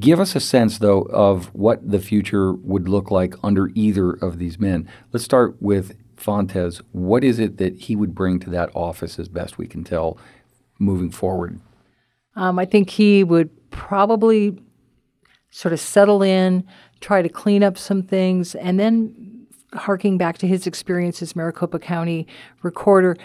Give 0.00 0.18
us 0.18 0.34
a 0.34 0.40
sense, 0.40 0.78
though, 0.78 1.02
of 1.02 1.46
what 1.54 1.88
the 1.88 2.00
future 2.00 2.52
would 2.52 2.88
look 2.88 3.10
like 3.10 3.34
under 3.42 3.70
either 3.74 4.10
of 4.10 4.38
these 4.38 4.58
men. 4.58 4.88
Let's 5.12 5.24
start 5.24 5.56
with 5.60 5.96
Fontes. 6.16 6.80
What 6.90 7.22
is 7.22 7.38
it 7.38 7.58
that 7.58 7.82
he 7.82 7.94
would 7.94 8.14
bring 8.14 8.40
to 8.40 8.50
that 8.50 8.70
office, 8.74 9.18
as 9.18 9.28
best 9.28 9.58
we 9.58 9.68
can 9.68 9.84
tell, 9.84 10.18
moving 10.78 11.10
forward? 11.10 11.60
Um, 12.34 12.58
I 12.58 12.64
think 12.64 12.90
he 12.90 13.22
would 13.22 13.70
probably 13.70 14.60
sort 15.50 15.72
of 15.72 15.80
settle 15.80 16.22
in, 16.22 16.66
try 17.00 17.22
to 17.22 17.28
clean 17.28 17.62
up 17.62 17.78
some 17.78 18.02
things, 18.02 18.54
and 18.56 18.80
then 18.80 19.46
harking 19.72 20.18
back 20.18 20.38
to 20.38 20.46
his 20.46 20.66
experience 20.66 21.22
as 21.22 21.36
Maricopa 21.36 21.78
County 21.78 22.26
recorder, 22.62 23.16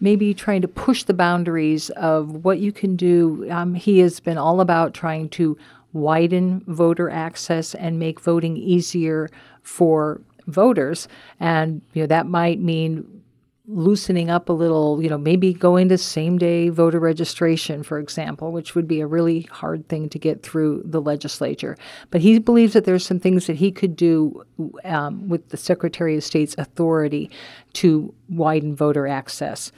maybe 0.00 0.34
trying 0.34 0.60
to 0.60 0.68
push 0.68 1.04
the 1.04 1.14
boundaries 1.14 1.88
of 1.90 2.44
what 2.44 2.58
you 2.58 2.70
can 2.70 2.96
do. 2.96 3.48
Um, 3.50 3.74
he 3.74 4.00
has 4.00 4.20
been 4.20 4.36
all 4.36 4.60
about 4.60 4.94
trying 4.94 5.28
to 5.30 5.56
widen 5.92 6.62
voter 6.66 7.10
access 7.10 7.74
and 7.74 7.98
make 7.98 8.20
voting 8.20 8.56
easier 8.56 9.28
for 9.62 10.20
voters. 10.46 11.08
And 11.40 11.82
you 11.92 12.02
know 12.02 12.06
that 12.08 12.26
might 12.26 12.60
mean 12.60 13.22
loosening 13.68 14.28
up 14.28 14.48
a 14.48 14.52
little, 14.52 15.00
you 15.02 15.08
know, 15.08 15.18
maybe 15.18 15.54
going 15.54 15.88
to 15.88 15.96
same 15.96 16.36
day 16.36 16.68
voter 16.68 16.98
registration, 16.98 17.82
for 17.82 17.98
example, 17.98 18.50
which 18.50 18.74
would 18.74 18.88
be 18.88 19.00
a 19.00 19.06
really 19.06 19.42
hard 19.42 19.88
thing 19.88 20.08
to 20.08 20.18
get 20.18 20.42
through 20.42 20.82
the 20.84 21.00
legislature. 21.00 21.76
But 22.10 22.20
he 22.20 22.38
believes 22.38 22.72
that 22.72 22.84
there's 22.84 23.06
some 23.06 23.20
things 23.20 23.46
that 23.46 23.56
he 23.56 23.70
could 23.70 23.94
do 23.94 24.44
um, 24.84 25.28
with 25.28 25.48
the 25.50 25.56
Secretary 25.56 26.16
of 26.16 26.24
State's 26.24 26.56
authority 26.58 27.30
to 27.74 28.12
widen 28.28 28.74
voter 28.74 29.06
access. 29.06 29.70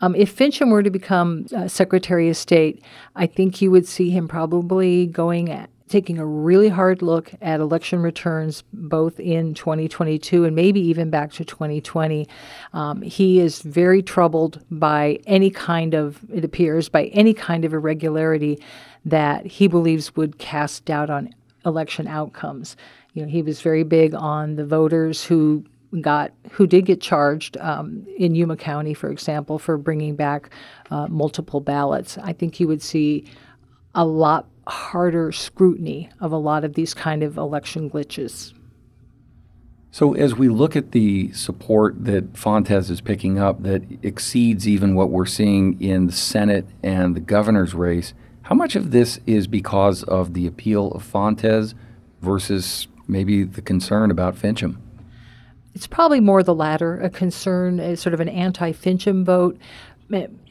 Um, 0.00 0.14
if 0.14 0.34
Finchem 0.34 0.70
were 0.70 0.82
to 0.82 0.90
become 0.90 1.46
uh, 1.54 1.68
Secretary 1.68 2.28
of 2.28 2.36
State, 2.36 2.82
I 3.14 3.26
think 3.26 3.60
you 3.60 3.70
would 3.70 3.86
see 3.86 4.10
him 4.10 4.28
probably 4.28 5.06
going 5.06 5.50
at 5.50 5.70
taking 5.90 6.18
a 6.18 6.24
really 6.24 6.68
hard 6.68 7.02
look 7.02 7.32
at 7.42 7.58
election 7.58 8.00
returns 8.00 8.62
both 8.72 9.18
in 9.18 9.52
2022 9.54 10.44
and 10.44 10.54
maybe 10.54 10.80
even 10.80 11.10
back 11.10 11.32
to 11.32 11.44
2020. 11.44 12.28
Um, 12.72 13.02
he 13.02 13.40
is 13.40 13.60
very 13.62 14.00
troubled 14.00 14.64
by 14.70 15.18
any 15.26 15.50
kind 15.50 15.92
of, 15.94 16.20
it 16.32 16.44
appears, 16.44 16.88
by 16.88 17.06
any 17.06 17.34
kind 17.34 17.64
of 17.64 17.74
irregularity 17.74 18.62
that 19.04 19.44
he 19.44 19.66
believes 19.66 20.14
would 20.14 20.38
cast 20.38 20.84
doubt 20.84 21.10
on 21.10 21.34
election 21.66 22.06
outcomes. 22.06 22.76
You 23.12 23.22
know, 23.22 23.28
he 23.28 23.42
was 23.42 23.60
very 23.60 23.82
big 23.82 24.14
on 24.14 24.54
the 24.54 24.64
voters 24.64 25.24
who 25.24 25.64
got 26.00 26.32
who 26.52 26.66
did 26.66 26.86
get 26.86 27.00
charged 27.00 27.56
um, 27.58 28.06
in 28.16 28.34
Yuma 28.34 28.56
County, 28.56 28.94
for 28.94 29.10
example, 29.10 29.58
for 29.58 29.76
bringing 29.76 30.14
back 30.14 30.50
uh, 30.90 31.06
multiple 31.08 31.60
ballots. 31.60 32.18
I 32.18 32.32
think 32.32 32.60
you 32.60 32.68
would 32.68 32.82
see 32.82 33.24
a 33.94 34.04
lot 34.04 34.46
harder 34.66 35.32
scrutiny 35.32 36.10
of 36.20 36.32
a 36.32 36.36
lot 36.36 36.64
of 36.64 36.74
these 36.74 36.94
kind 36.94 37.22
of 37.22 37.36
election 37.36 37.90
glitches. 37.90 38.52
So, 39.92 40.14
as 40.14 40.36
we 40.36 40.48
look 40.48 40.76
at 40.76 40.92
the 40.92 41.32
support 41.32 42.04
that 42.04 42.36
Fontes 42.36 42.90
is 42.90 43.00
picking 43.00 43.40
up 43.40 43.64
that 43.64 43.82
exceeds 44.04 44.68
even 44.68 44.94
what 44.94 45.10
we're 45.10 45.26
seeing 45.26 45.80
in 45.82 46.06
the 46.06 46.12
Senate 46.12 46.66
and 46.84 47.16
the 47.16 47.20
governor's 47.20 47.74
race, 47.74 48.14
how 48.42 48.54
much 48.54 48.76
of 48.76 48.92
this 48.92 49.18
is 49.26 49.48
because 49.48 50.04
of 50.04 50.34
the 50.34 50.46
appeal 50.46 50.92
of 50.92 51.02
Fontes 51.02 51.74
versus 52.22 52.86
maybe 53.08 53.42
the 53.42 53.62
concern 53.62 54.12
about 54.12 54.36
Finchem? 54.36 54.76
It's 55.80 55.86
probably 55.86 56.20
more 56.20 56.42
the 56.42 56.54
latter, 56.54 57.00
a 57.00 57.08
concern, 57.08 57.80
a 57.80 57.96
sort 57.96 58.12
of 58.12 58.20
an 58.20 58.28
anti-Finchem 58.28 59.24
vote. 59.24 59.56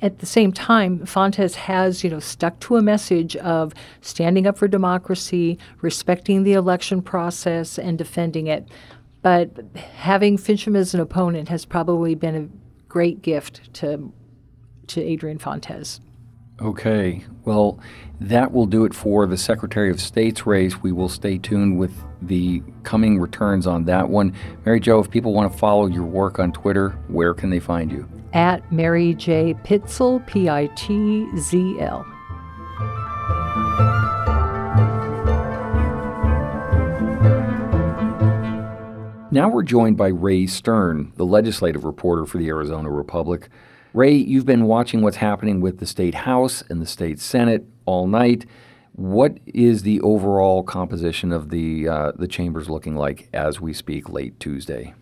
At 0.02 0.18
the 0.18 0.26
same 0.26 0.52
time, 0.52 1.06
Fontes 1.06 1.54
has, 1.54 2.04
you 2.04 2.10
know, 2.10 2.20
stuck 2.20 2.60
to 2.62 2.78
a 2.78 2.82
message 2.82 3.36
of 3.36 3.76
standing 4.02 4.48
up 4.48 4.58
for 4.58 4.68
democracy, 4.68 5.60
respecting 5.82 6.42
the 6.42 6.54
election 6.54 7.04
process, 7.04 7.78
and 7.78 7.96
defending 7.96 8.48
it. 8.48 8.70
But 9.22 9.52
having 9.76 10.36
Finchem 10.36 10.76
as 10.76 10.96
an 10.96 11.00
opponent 11.00 11.48
has 11.50 11.64
probably 11.64 12.16
been 12.16 12.36
a 12.36 12.50
great 12.88 13.22
gift 13.22 13.72
to 13.76 14.12
to 14.88 15.00
Adrian 15.00 15.38
Fontes. 15.38 16.02
Okay. 16.60 17.24
Well, 17.50 17.80
that 18.22 18.52
will 18.52 18.68
do 18.68 18.86
it 18.86 18.94
for 18.94 19.26
the 19.26 19.36
Secretary 19.36 19.90
of 19.90 20.00
State's 20.00 20.46
race. 20.46 20.84
We 20.84 20.92
will 20.92 21.10
stay 21.10 21.40
tuned 21.40 21.80
with 21.80 21.92
the 22.22 22.62
coming 22.84 23.18
returns 23.18 23.66
on 23.66 23.86
that 23.86 24.08
one. 24.08 24.36
Mary 24.68 24.80
Jo, 24.80 25.00
if 25.00 25.10
people 25.10 25.34
want 25.34 25.52
to 25.52 25.58
follow 25.58 25.88
your 25.88 26.04
work 26.04 26.38
on 26.38 26.52
Twitter, 26.52 26.90
where 27.08 27.34
can 27.34 27.50
they 27.50 27.60
find 27.60 27.92
you? 27.92 28.08
At 28.34 28.72
Mary 28.72 29.16
J. 29.16 29.56
Pitzl, 29.64 30.24
P 30.28 30.48
I 30.48 30.68
T 30.76 31.26
Z 31.40 31.80
L. 31.80 32.06
Now 39.32 39.50
we're 39.50 39.64
joined 39.64 39.98
by 39.98 40.10
Ray 40.10 40.46
Stern, 40.46 41.14
the 41.16 41.26
legislative 41.26 41.84
reporter 41.84 42.28
for 42.28 42.38
the 42.38 42.48
Arizona 42.50 42.92
Republic. 42.92 43.50
Ray, 43.94 44.14
you've 44.14 44.46
been 44.46 44.66
watching 44.66 45.02
what's 45.02 45.18
happening 45.18 45.62
with 45.62 45.80
the 45.80 45.88
state 45.88 46.14
House 46.14 46.64
and 46.70 46.80
the 46.80 46.86
state 46.86 47.20
Senate, 47.20 47.66
all 47.86 48.06
night. 48.06 48.46
What 48.94 49.40
is 49.48 49.82
the 49.82 50.00
overall 50.02 50.62
composition 50.62 51.32
of 51.32 51.50
the 51.50 51.88
uh, 51.88 52.12
the 52.16 52.28
chambers 52.28 52.70
looking 52.70 52.96
like 52.96 53.30
as 53.34 53.60
we 53.60 53.74
speak, 53.74 54.10
late 54.10 54.40
Tuesday? 54.40 54.94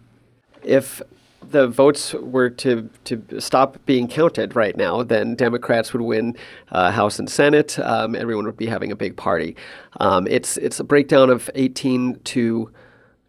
If 0.63 1.01
the 1.49 1.67
votes 1.67 2.13
were 2.13 2.49
to, 2.49 2.89
to 3.05 3.41
stop 3.41 3.77
being 3.85 4.07
counted 4.07 4.55
right 4.55 4.75
now, 4.75 5.03
then 5.03 5.35
Democrats 5.35 5.93
would 5.93 6.01
win 6.01 6.35
uh, 6.71 6.91
House 6.91 7.19
and 7.19 7.29
Senate. 7.29 7.77
Um, 7.79 8.15
everyone 8.15 8.45
would 8.45 8.57
be 8.57 8.67
having 8.67 8.91
a 8.91 8.95
big 8.95 9.17
party. 9.17 9.55
Um, 9.99 10.27
it's 10.27 10.57
it's 10.57 10.79
a 10.79 10.83
breakdown 10.83 11.29
of 11.29 11.49
18 11.55 12.19
to 12.25 12.71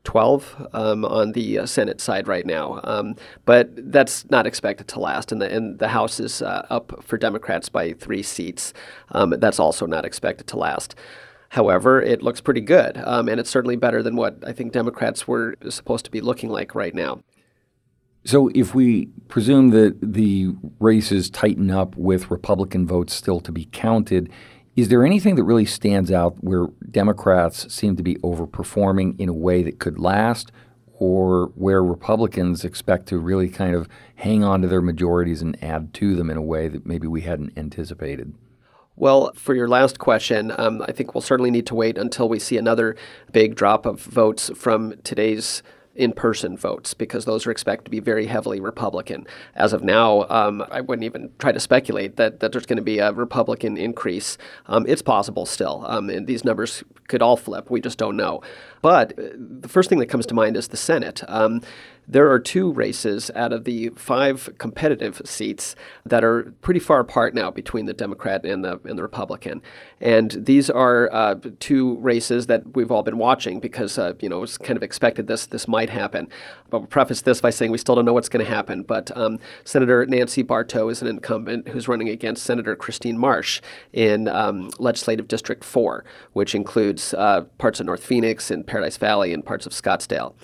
12 0.08 0.68
um, 0.72 1.04
on 1.04 1.32
the 1.32 1.58
uh, 1.58 1.66
Senate 1.66 2.00
side 2.00 2.26
right 2.26 2.46
now, 2.46 2.80
um, 2.84 3.14
but 3.44 3.68
that's 3.92 4.24
not 4.30 4.46
expected 4.46 4.88
to 4.88 4.98
last. 4.98 5.30
And 5.30 5.42
the 5.42 5.54
and 5.54 5.78
the 5.78 5.88
House 5.88 6.18
is 6.18 6.40
uh, 6.40 6.66
up 6.70 7.04
for 7.04 7.18
Democrats 7.18 7.68
by 7.68 7.92
three 7.92 8.22
seats. 8.22 8.72
Um, 9.10 9.34
that's 9.36 9.60
also 9.60 9.84
not 9.84 10.06
expected 10.06 10.46
to 10.46 10.56
last. 10.56 10.94
However, 11.50 12.00
it 12.00 12.22
looks 12.22 12.40
pretty 12.40 12.62
good, 12.62 12.96
um, 13.04 13.28
and 13.28 13.38
it's 13.38 13.50
certainly 13.50 13.76
better 13.76 14.02
than 14.02 14.16
what 14.16 14.38
I 14.46 14.54
think 14.54 14.72
Democrats 14.72 15.28
were 15.28 15.56
supposed 15.68 16.06
to 16.06 16.10
be 16.10 16.22
looking 16.22 16.48
like 16.48 16.74
right 16.74 16.94
now. 16.94 17.20
So, 18.24 18.48
if 18.54 18.74
we 18.74 19.10
presume 19.28 19.72
that 19.72 19.98
the 20.00 20.54
races 20.80 21.28
tighten 21.28 21.70
up 21.70 21.94
with 21.96 22.30
Republican 22.30 22.86
votes 22.86 23.12
still 23.12 23.40
to 23.40 23.52
be 23.52 23.66
counted, 23.72 24.30
is 24.78 24.90
there 24.90 25.04
anything 25.04 25.34
that 25.34 25.42
really 25.42 25.64
stands 25.64 26.12
out 26.12 26.36
where 26.40 26.68
Democrats 26.88 27.72
seem 27.74 27.96
to 27.96 28.02
be 28.04 28.14
overperforming 28.16 29.18
in 29.18 29.28
a 29.28 29.32
way 29.32 29.64
that 29.64 29.80
could 29.80 29.98
last, 29.98 30.52
or 30.94 31.46
where 31.56 31.82
Republicans 31.82 32.64
expect 32.64 33.06
to 33.06 33.18
really 33.18 33.48
kind 33.48 33.74
of 33.74 33.88
hang 34.14 34.44
on 34.44 34.62
to 34.62 34.68
their 34.68 34.80
majorities 34.80 35.42
and 35.42 35.60
add 35.64 35.92
to 35.94 36.14
them 36.14 36.30
in 36.30 36.36
a 36.36 36.42
way 36.42 36.68
that 36.68 36.86
maybe 36.86 37.08
we 37.08 37.22
hadn't 37.22 37.58
anticipated? 37.58 38.32
Well, 38.94 39.32
for 39.34 39.52
your 39.52 39.66
last 39.66 39.98
question, 39.98 40.52
um, 40.56 40.80
I 40.86 40.92
think 40.92 41.12
we'll 41.12 41.22
certainly 41.22 41.50
need 41.50 41.66
to 41.66 41.74
wait 41.74 41.98
until 41.98 42.28
we 42.28 42.38
see 42.38 42.56
another 42.56 42.94
big 43.32 43.56
drop 43.56 43.84
of 43.84 44.00
votes 44.00 44.48
from 44.54 44.94
today's 45.02 45.60
in 45.98 46.12
person 46.12 46.56
votes 46.56 46.94
because 46.94 47.24
those 47.24 47.46
are 47.46 47.50
expected 47.50 47.84
to 47.84 47.90
be 47.90 48.00
very 48.00 48.26
heavily 48.26 48.60
Republican. 48.60 49.26
As 49.54 49.72
of 49.72 49.82
now, 49.82 50.26
um, 50.30 50.64
I 50.70 50.80
wouldn't 50.80 51.04
even 51.04 51.30
try 51.38 51.52
to 51.52 51.60
speculate 51.60 52.16
that, 52.16 52.40
that 52.40 52.52
there's 52.52 52.66
going 52.66 52.78
to 52.78 52.82
be 52.82 52.98
a 52.98 53.12
Republican 53.12 53.76
increase. 53.76 54.38
Um, 54.66 54.86
it's 54.88 55.02
possible 55.02 55.44
still. 55.44 55.84
Um, 55.86 56.08
and 56.08 56.26
these 56.26 56.44
numbers 56.44 56.84
could 57.08 57.20
all 57.20 57.36
flip. 57.36 57.70
We 57.70 57.80
just 57.80 57.98
don't 57.98 58.16
know. 58.16 58.42
But 58.80 59.18
uh, 59.18 59.22
the 59.36 59.68
first 59.68 59.88
thing 59.88 59.98
that 59.98 60.06
comes 60.06 60.24
to 60.26 60.34
mind 60.34 60.56
is 60.56 60.68
the 60.68 60.76
Senate. 60.76 61.22
There 62.10 62.30
are 62.30 62.38
two 62.38 62.72
races 62.72 63.30
out 63.34 63.52
of 63.52 63.64
the 63.64 63.90
five 63.90 64.48
competitive 64.56 65.20
seats 65.26 65.76
that 66.06 66.24
are 66.24 66.54
pretty 66.62 66.80
far 66.80 67.00
apart 67.00 67.34
now 67.34 67.50
between 67.50 67.84
the 67.84 67.92
Democrat 67.92 68.46
and 68.46 68.64
the 68.64 68.80
and 68.84 68.98
the 68.98 69.02
Republican, 69.02 69.60
and 70.00 70.30
these 70.30 70.70
are 70.70 71.12
uh, 71.12 71.34
two 71.60 71.96
races 71.98 72.46
that 72.46 72.74
we've 72.74 72.90
all 72.90 73.02
been 73.02 73.18
watching 73.18 73.60
because 73.60 73.98
uh, 73.98 74.14
you 74.20 74.28
know 74.30 74.42
it's 74.42 74.56
kind 74.56 74.78
of 74.78 74.82
expected 74.82 75.26
this 75.26 75.44
this 75.44 75.68
might 75.68 75.90
happen. 75.90 76.28
But 76.70 76.78
we'll 76.78 76.88
preface 76.88 77.20
this 77.20 77.42
by 77.42 77.50
saying 77.50 77.72
we 77.72 77.78
still 77.78 77.94
don't 77.94 78.06
know 78.06 78.14
what's 78.14 78.30
going 78.30 78.44
to 78.44 78.50
happen. 78.50 78.84
But 78.84 79.14
um, 79.14 79.38
Senator 79.64 80.06
Nancy 80.06 80.42
Barto 80.42 80.88
is 80.88 81.02
an 81.02 81.08
incumbent 81.08 81.68
who's 81.68 81.88
running 81.88 82.08
against 82.08 82.42
Senator 82.42 82.74
Christine 82.74 83.18
Marsh 83.18 83.60
in 83.92 84.28
um, 84.28 84.70
Legislative 84.78 85.28
District 85.28 85.62
4, 85.62 86.04
which 86.32 86.54
includes 86.54 87.12
uh, 87.12 87.42
parts 87.58 87.80
of 87.80 87.86
North 87.86 88.02
Phoenix 88.02 88.50
and 88.50 88.66
Paradise 88.66 88.96
Valley 88.96 89.34
and 89.34 89.44
parts 89.44 89.66
of 89.66 89.72
Scottsdale. 89.72 90.34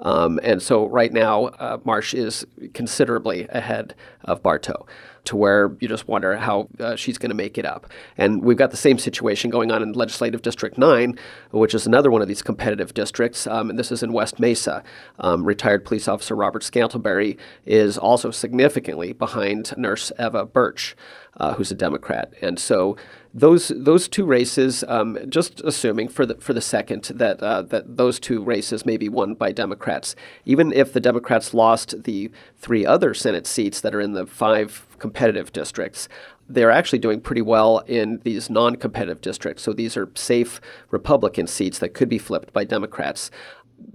Um, 0.00 0.38
and 0.42 0.62
so 0.62 0.86
right 0.86 1.12
now, 1.12 1.46
uh, 1.46 1.78
Marsh 1.84 2.14
is 2.14 2.46
considerably 2.72 3.46
ahead 3.50 3.94
of 4.24 4.42
Barto 4.42 4.86
to 5.24 5.36
where 5.36 5.76
you 5.80 5.88
just 5.88 6.08
wonder 6.08 6.36
how 6.36 6.68
uh, 6.80 6.96
she's 6.96 7.18
going 7.18 7.28
to 7.28 7.34
make 7.34 7.58
it 7.58 7.66
up. 7.66 7.86
And 8.16 8.42
we've 8.42 8.56
got 8.56 8.70
the 8.70 8.78
same 8.78 8.98
situation 8.98 9.50
going 9.50 9.70
on 9.70 9.82
in 9.82 9.92
Legislative 9.92 10.40
District 10.40 10.78
9, 10.78 11.18
which 11.50 11.74
is 11.74 11.86
another 11.86 12.10
one 12.10 12.22
of 12.22 12.28
these 12.28 12.40
competitive 12.40 12.94
districts. 12.94 13.46
Um, 13.46 13.68
and 13.68 13.78
this 13.78 13.92
is 13.92 14.02
in 14.02 14.12
West 14.12 14.40
Mesa. 14.40 14.82
Um, 15.18 15.44
retired 15.44 15.84
police 15.84 16.08
officer 16.08 16.34
Robert 16.34 16.62
Scantlebury 16.62 17.36
is 17.66 17.98
also 17.98 18.30
significantly 18.30 19.12
behind 19.12 19.76
Nurse 19.76 20.12
Eva 20.18 20.46
Burch 20.46 20.96
uh, 21.38 21.54
who's 21.54 21.70
a 21.70 21.74
Democrat. 21.74 22.32
And 22.42 22.58
so 22.58 22.96
those 23.34 23.68
those 23.68 24.08
two 24.08 24.24
races, 24.24 24.84
um, 24.88 25.18
just 25.28 25.60
assuming 25.60 26.08
for 26.08 26.24
the 26.24 26.36
for 26.36 26.52
the 26.52 26.60
second 26.60 27.04
that 27.14 27.42
uh, 27.42 27.62
that 27.62 27.96
those 27.96 28.18
two 28.18 28.42
races 28.42 28.86
may 28.86 28.96
be 28.96 29.08
won 29.08 29.34
by 29.34 29.52
Democrats, 29.52 30.16
even 30.44 30.72
if 30.72 30.92
the 30.92 31.00
Democrats 31.00 31.52
lost 31.52 32.04
the 32.04 32.30
three 32.56 32.86
other 32.86 33.14
Senate 33.14 33.46
seats 33.46 33.80
that 33.80 33.94
are 33.94 34.00
in 34.00 34.12
the 34.12 34.26
five 34.26 34.86
competitive 34.98 35.52
districts. 35.52 36.08
They're 36.50 36.70
actually 36.70 37.00
doing 37.00 37.20
pretty 37.20 37.42
well 37.42 37.80
in 37.80 38.20
these 38.24 38.48
non 38.48 38.76
competitive 38.76 39.20
districts. 39.20 39.62
So 39.62 39.74
these 39.74 39.98
are 39.98 40.10
safe 40.14 40.62
Republican 40.90 41.46
seats 41.46 41.78
that 41.80 41.92
could 41.92 42.08
be 42.08 42.18
flipped 42.18 42.54
by 42.54 42.64
Democrats 42.64 43.30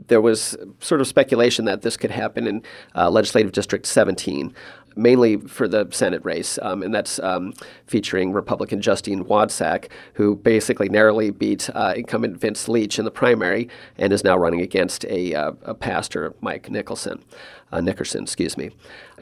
there 0.08 0.22
was 0.22 0.56
sort 0.80 1.02
of 1.02 1.08
speculation 1.08 1.66
that 1.66 1.82
this 1.82 1.98
could 1.98 2.12
happen 2.12 2.48
in 2.48 2.62
uh, 2.96 3.10
Legislative 3.10 3.52
District 3.52 3.86
17 3.86 4.54
mainly 4.96 5.38
for 5.38 5.68
the 5.68 5.88
Senate 5.92 6.24
race, 6.24 6.60
um, 6.62 6.84
and 6.84 6.94
that's 6.94 7.20
um, 7.20 7.54
featuring 7.86 8.34
Republican 8.34 8.82
Justine 8.82 9.24
Wadsack, 9.26 9.90
who 10.14 10.36
basically 10.36 10.90
narrowly 10.90 11.32
beat 11.32 11.70
uh, 11.74 11.94
incumbent 11.96 12.38
Vince 12.38 12.68
Leach 12.68 13.00
in 13.00 13.06
the 13.06 13.12
primary 13.12 13.70
and 13.98 14.14
is 14.14 14.24
now 14.24 14.38
running 14.38 14.62
against 14.62 15.06
a, 15.06 15.34
uh, 15.34 15.52
a 15.64 15.74
pastor, 15.74 16.34
Mike 16.42 16.70
Nicholson. 16.70 17.24
Uh, 17.72 17.82
Nickerson, 17.82 18.22
excuse 18.22 18.56
me. 18.56 18.70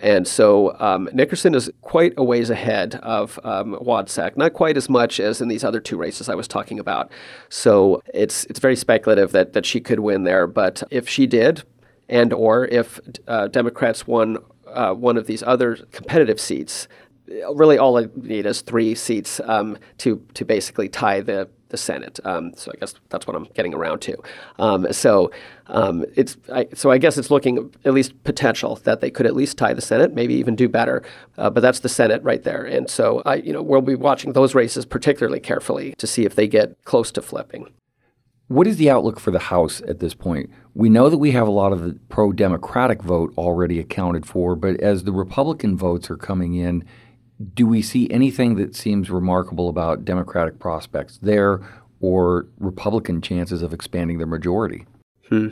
And 0.02 0.28
so 0.28 0.76
um, 0.78 1.08
Nickerson 1.14 1.56
is 1.56 1.72
quite 1.82 2.14
a 2.18 2.24
ways 2.24 2.50
ahead 2.50 2.96
of 2.96 3.40
um, 3.46 3.76
Wadsack, 3.76 4.36
not 4.36 4.52
quite 4.52 4.76
as 4.76 4.90
much 4.90 5.22
as 5.22 5.40
in 5.40 5.48
these 5.48 5.64
other 5.64 5.80
two 5.80 5.96
races 5.96 6.28
I 6.28 6.36
was 6.36 6.50
talking 6.50 6.78
about. 6.78 7.10
So 7.48 8.04
it's 8.14 8.44
it's 8.46 8.60
very 8.60 8.76
speculative 8.76 9.32
that 9.32 9.54
that 9.54 9.66
she 9.66 9.80
could 9.80 10.02
win 10.02 10.26
there. 10.26 10.48
But 10.48 10.84
if 10.92 11.08
she 11.08 11.28
did, 11.28 11.64
and 12.10 12.34
or 12.34 12.66
if 12.66 13.00
uh, 13.26 13.48
Democrats 13.48 14.06
won 14.06 14.38
uh, 14.74 14.94
one 14.94 15.18
of 15.18 15.28
these 15.28 15.44
other 15.44 15.76
competitive 15.92 16.40
seats, 16.40 16.88
really 17.54 17.78
all 17.78 17.98
I 17.98 18.08
need 18.16 18.46
is 18.46 18.62
three 18.62 18.96
seats 18.96 19.40
um, 19.46 19.78
to 20.00 20.26
to 20.34 20.46
basically 20.46 20.90
tie 20.90 21.22
the 21.22 21.50
the 21.70 21.78
Senate. 21.78 22.20
Um, 22.26 22.54
so 22.56 22.72
I 22.76 22.80
guess 22.80 22.94
that's 23.10 23.26
what 23.26 23.36
I'm 23.36 23.46
getting 23.54 23.74
around 23.74 24.02
to. 24.02 24.18
Um, 24.60 24.92
so 24.92 25.32
um, 25.68 26.06
it's 26.16 26.38
I, 26.52 26.68
so 26.74 26.92
I 26.92 26.98
guess 26.98 27.18
it's 27.18 27.32
looking 27.32 27.74
at 27.86 27.94
least 27.94 28.22
potential 28.24 28.76
that 28.84 29.00
they 29.00 29.10
could 29.10 29.26
at 29.26 29.36
least 29.36 29.58
tie 29.58 29.74
the 29.74 29.82
Senate, 29.82 30.14
maybe 30.14 30.34
even 30.36 30.56
do 30.56 30.68
better. 30.68 31.02
Uh, 31.38 31.50
but 31.50 31.62
that's 31.62 31.80
the 31.80 31.90
Senate 31.90 32.22
right 32.24 32.44
there, 32.44 32.64
and 32.64 32.90
so 32.90 33.22
I 33.26 33.36
you 33.36 33.54
know 33.54 33.62
we'll 33.62 33.82
be 33.82 33.96
watching 33.96 34.34
those 34.34 34.54
races 34.54 34.86
particularly 34.86 35.40
carefully 35.40 35.94
to 35.98 36.06
see 36.06 36.26
if 36.26 36.36
they 36.36 36.48
get 36.48 36.84
close 36.84 37.12
to 37.14 37.22
flipping. 37.22 37.68
What 38.52 38.68
is 38.68 38.76
the 38.76 38.90
outlook 38.90 39.18
for 39.18 39.32
the 39.32 39.40
House 39.40 39.82
at 39.88 40.00
this 40.00 40.14
point? 40.14 40.50
We 40.74 40.90
know 40.90 41.10
that 41.10 41.20
we 41.20 41.32
have 41.32 41.48
a 41.48 41.52
lot 41.52 41.72
of 41.72 41.84
the 41.84 41.98
pro 42.10 42.34
Democratic 42.34 43.02
vote 43.02 43.34
already 43.38 43.80
accounted 43.80 44.26
for, 44.26 44.58
but 44.58 44.78
as 44.82 45.06
the 45.06 45.14
Republican 45.14 45.78
votes 45.78 46.10
are 46.10 46.18
coming 46.18 46.56
in, 46.56 46.84
do 47.54 47.66
we 47.66 47.82
see 47.82 48.12
anything 48.12 48.56
that 48.56 48.76
seems 48.76 49.10
remarkable 49.10 49.70
about 49.70 50.04
Democratic 50.04 50.60
prospects 50.60 51.18
there 51.22 51.62
or 52.02 52.46
Republican 52.60 53.22
chances 53.22 53.62
of 53.62 53.74
expanding 53.74 54.18
their 54.18 54.28
majority? 54.28 54.86
Hmm 55.30 55.48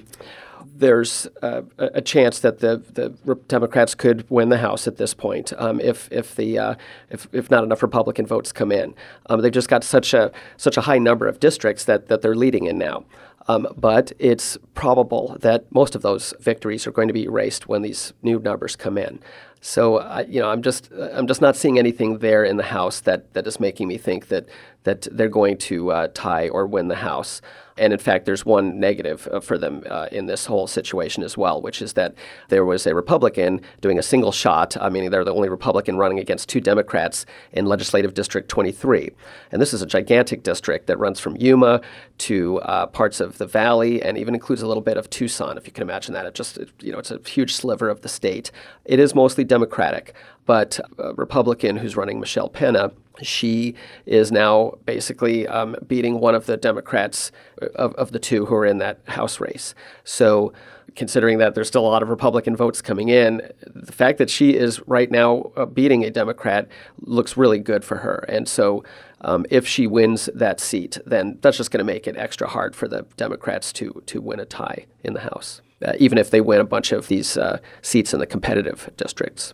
there's 0.65 1.27
uh, 1.41 1.61
a 1.77 2.01
chance 2.01 2.39
that 2.39 2.59
the, 2.59 2.77
the 2.77 3.35
Democrats 3.47 3.95
could 3.95 4.29
win 4.29 4.49
the 4.49 4.57
House 4.57 4.87
at 4.87 4.97
this 4.97 5.13
point 5.13 5.53
um, 5.57 5.79
if 5.79 6.11
if 6.11 6.35
the 6.35 6.57
uh, 6.57 6.75
if, 7.09 7.27
if 7.31 7.49
not 7.51 7.63
enough 7.63 7.81
Republican 7.81 8.25
votes 8.25 8.51
come 8.51 8.71
in. 8.71 8.93
Um, 9.27 9.41
they've 9.41 9.51
just 9.51 9.69
got 9.69 9.83
such 9.83 10.13
a 10.13 10.31
such 10.57 10.77
a 10.77 10.81
high 10.81 10.97
number 10.97 11.27
of 11.27 11.39
districts 11.39 11.85
that 11.85 12.07
that 12.07 12.21
they're 12.21 12.35
leading 12.35 12.65
in 12.65 12.77
now. 12.77 13.05
Um, 13.47 13.67
but 13.75 14.11
it's 14.19 14.57
probable 14.75 15.35
that 15.39 15.71
most 15.73 15.95
of 15.95 16.03
those 16.03 16.35
victories 16.39 16.85
are 16.85 16.91
going 16.91 17.07
to 17.07 17.13
be 17.13 17.23
erased 17.23 17.67
when 17.67 17.81
these 17.81 18.13
new 18.21 18.37
numbers 18.39 18.75
come 18.75 18.97
in. 18.97 19.19
So 19.61 19.97
uh, 19.97 20.23
you 20.27 20.39
know, 20.39 20.49
I'm 20.49 20.61
just 20.61 20.91
I'm 20.91 21.27
just 21.27 21.41
not 21.41 21.55
seeing 21.55 21.79
anything 21.79 22.19
there 22.19 22.43
in 22.43 22.57
the 22.57 22.63
House 22.63 23.01
that 23.01 23.33
that 23.33 23.47
is 23.47 23.59
making 23.59 23.87
me 23.87 23.97
think 23.97 24.27
that 24.27 24.47
that 24.83 25.07
they're 25.11 25.27
going 25.27 25.57
to 25.57 25.91
uh, 25.91 26.07
tie 26.13 26.47
or 26.49 26.65
win 26.65 26.87
the 26.87 26.95
House. 26.95 27.41
And 27.79 27.93
in 27.93 27.99
fact, 27.99 28.25
there's 28.25 28.45
one 28.45 28.79
negative 28.79 29.27
uh, 29.31 29.39
for 29.39 29.57
them 29.57 29.83
uh, 29.89 30.07
in 30.11 30.25
this 30.25 30.45
whole 30.45 30.67
situation 30.67 31.23
as 31.23 31.37
well, 31.37 31.61
which 31.61 31.81
is 31.81 31.93
that 31.93 32.13
there 32.49 32.65
was 32.65 32.85
a 32.85 32.93
Republican 32.93 33.61
doing 33.81 33.97
a 33.97 34.03
single 34.03 34.31
shot, 34.31 34.75
uh, 34.77 34.89
meaning 34.89 35.09
they're 35.09 35.23
the 35.23 35.33
only 35.33 35.49
Republican 35.49 35.97
running 35.97 36.19
against 36.19 36.49
two 36.49 36.59
Democrats 36.59 37.25
in 37.53 37.65
Legislative 37.65 38.13
District 38.13 38.49
23. 38.49 39.11
And 39.51 39.61
this 39.61 39.73
is 39.73 39.81
a 39.81 39.85
gigantic 39.85 40.43
district 40.43 40.87
that 40.87 40.99
runs 40.99 41.19
from 41.19 41.37
Yuma 41.37 41.81
to 42.19 42.59
uh, 42.59 42.85
parts 42.87 43.19
of 43.19 43.37
the 43.37 43.47
Valley 43.47 44.01
and 44.01 44.17
even 44.17 44.33
includes 44.33 44.61
a 44.61 44.67
little 44.67 44.83
bit 44.83 44.97
of 44.97 45.09
Tucson, 45.09 45.57
if 45.57 45.65
you 45.65 45.71
can 45.71 45.81
imagine 45.81 46.13
that. 46.13 46.25
It 46.25 46.35
just, 46.35 46.57
it, 46.57 46.69
you 46.81 46.91
know, 46.91 46.99
it's 46.99 47.11
a 47.11 47.19
huge 47.25 47.53
sliver 47.55 47.89
of 47.89 48.01
the 48.01 48.09
state. 48.09 48.51
It 48.85 48.99
is 48.99 49.15
mostly 49.15 49.43
Democratic, 49.45 50.13
but 50.49 50.79
a 50.97 51.13
Republican 51.13 51.77
who's 51.77 51.95
running 51.95 52.19
Michelle 52.19 52.49
Pena 52.49 52.91
she 53.21 53.75
is 54.07 54.31
now 54.31 54.73
basically 54.83 55.47
um, 55.47 55.75
beating 55.85 56.19
one 56.19 56.33
of 56.33 56.47
the 56.47 56.57
Democrats 56.57 57.31
uh, 57.61 57.67
of, 57.75 57.93
of 57.95 58.13
the 58.13 58.17
two 58.17 58.47
who 58.47 58.55
are 58.55 58.65
in 58.65 58.79
that 58.79 58.99
House 59.05 59.39
race. 59.39 59.75
So, 60.03 60.51
considering 60.95 61.37
that 61.37 61.53
there's 61.53 61.67
still 61.67 61.85
a 61.85 61.87
lot 61.87 62.01
of 62.01 62.09
Republican 62.09 62.55
votes 62.55 62.81
coming 62.81 63.09
in, 63.09 63.43
the 63.67 63.91
fact 63.91 64.17
that 64.17 64.27
she 64.27 64.55
is 64.55 64.81
right 64.87 65.11
now 65.11 65.51
uh, 65.55 65.67
beating 65.67 66.03
a 66.03 66.09
Democrat 66.09 66.67
looks 67.01 67.37
really 67.37 67.59
good 67.59 67.83
for 67.83 67.97
her. 67.97 68.25
And 68.27 68.47
so, 68.47 68.83
um, 69.21 69.45
if 69.51 69.67
she 69.67 69.85
wins 69.85 70.31
that 70.33 70.59
seat, 70.59 70.97
then 71.05 71.37
that's 71.41 71.57
just 71.57 71.69
going 71.69 71.85
to 71.85 71.93
make 71.93 72.07
it 72.07 72.17
extra 72.17 72.47
hard 72.47 72.75
for 72.75 72.87
the 72.87 73.05
Democrats 73.17 73.71
to 73.73 74.01
to 74.07 74.19
win 74.19 74.39
a 74.39 74.45
tie 74.45 74.87
in 75.03 75.13
the 75.13 75.21
House, 75.21 75.61
uh, 75.85 75.93
even 75.99 76.17
if 76.17 76.31
they 76.31 76.41
win 76.41 76.59
a 76.59 76.65
bunch 76.65 76.91
of 76.91 77.07
these 77.07 77.37
uh, 77.37 77.59
seats 77.83 78.15
in 78.15 78.19
the 78.19 78.25
competitive 78.25 78.89
districts. 78.97 79.53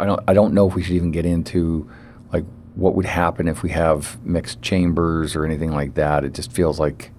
I 0.00 0.06
don't. 0.06 0.20
I 0.28 0.34
don't 0.34 0.54
know 0.54 0.68
if 0.68 0.74
we 0.74 0.82
should 0.82 0.96
even 0.96 1.10
get 1.10 1.26
into 1.26 1.90
like 2.32 2.44
what 2.74 2.94
would 2.94 3.06
happen 3.06 3.48
if 3.48 3.62
we 3.62 3.70
have 3.70 4.24
mixed 4.24 4.62
chambers 4.62 5.36
or 5.36 5.44
anything 5.44 5.72
like 5.72 5.94
that. 5.94 6.24
It 6.24 6.34
just 6.34 6.52
feels 6.52 6.80
like 6.80 7.12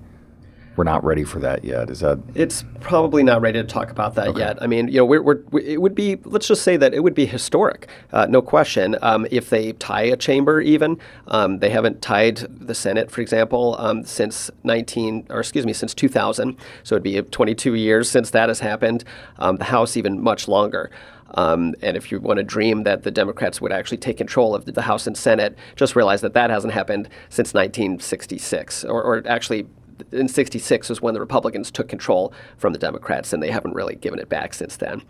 we're 0.75 0.85
not 0.85 1.03
ready 1.03 1.23
for 1.23 1.39
that 1.39 1.63
yet. 1.63 1.89
Is 1.89 1.99
that? 1.99 2.19
It's 2.33 2.63
probably 2.79 3.23
not 3.23 3.41
ready 3.41 3.61
to 3.61 3.67
talk 3.67 3.91
about 3.91 4.15
that 4.15 4.29
okay. 4.29 4.39
yet. 4.39 4.61
I 4.63 4.67
mean, 4.67 4.87
you 4.87 4.95
know, 4.95 5.05
we're, 5.05 5.21
we're, 5.21 5.41
we, 5.51 5.63
it 5.65 5.81
would 5.81 5.95
be. 5.95 6.17
Let's 6.23 6.47
just 6.47 6.63
say 6.63 6.77
that 6.77 6.93
it 6.93 7.01
would 7.01 7.13
be 7.13 7.25
historic, 7.25 7.87
uh, 8.13 8.25
no 8.27 8.41
question. 8.41 8.95
Um, 9.01 9.27
if 9.29 9.49
they 9.49 9.73
tie 9.73 10.03
a 10.03 10.15
chamber, 10.15 10.61
even 10.61 10.97
um, 11.27 11.59
they 11.59 11.69
haven't 11.69 12.01
tied 12.01 12.37
the 12.49 12.73
Senate, 12.73 13.11
for 13.11 13.21
example, 13.21 13.75
um, 13.79 14.03
since 14.05 14.49
19 14.63 15.27
or 15.29 15.39
excuse 15.39 15.65
me, 15.65 15.73
since 15.73 15.93
2000. 15.93 16.57
So 16.83 16.95
it'd 16.95 17.03
be 17.03 17.21
22 17.21 17.75
years 17.75 18.09
since 18.09 18.31
that 18.31 18.49
has 18.49 18.61
happened. 18.61 19.03
Um, 19.37 19.57
the 19.57 19.65
House 19.65 19.97
even 19.97 20.21
much 20.21 20.47
longer. 20.47 20.89
Um, 21.35 21.75
and 21.81 21.95
if 21.95 22.11
you 22.11 22.19
want 22.19 22.37
to 22.37 22.43
dream 22.43 22.83
that 22.83 23.03
the 23.03 23.11
Democrats 23.11 23.61
would 23.61 23.71
actually 23.71 23.97
take 23.97 24.17
control 24.17 24.53
of 24.53 24.65
the 24.65 24.81
House 24.81 25.07
and 25.07 25.17
Senate, 25.17 25.57
just 25.75 25.95
realize 25.95 26.21
that 26.21 26.33
that 26.33 26.49
hasn't 26.49 26.73
happened 26.73 27.07
since 27.29 27.53
1966, 27.53 28.85
or, 28.85 29.01
or 29.01 29.23
actually 29.27 29.67
in 30.11 30.27
66 30.27 30.89
was 30.89 31.01
when 31.01 31.13
the 31.13 31.19
Republicans 31.19 31.71
took 31.71 31.87
control 31.87 32.33
from 32.57 32.73
the 32.73 32.79
Democrats, 32.79 33.33
and 33.33 33.41
they 33.41 33.51
haven't 33.51 33.73
really 33.73 33.95
given 33.95 34.19
it 34.19 34.29
back 34.29 34.53
since 34.53 34.77
then. 34.77 35.03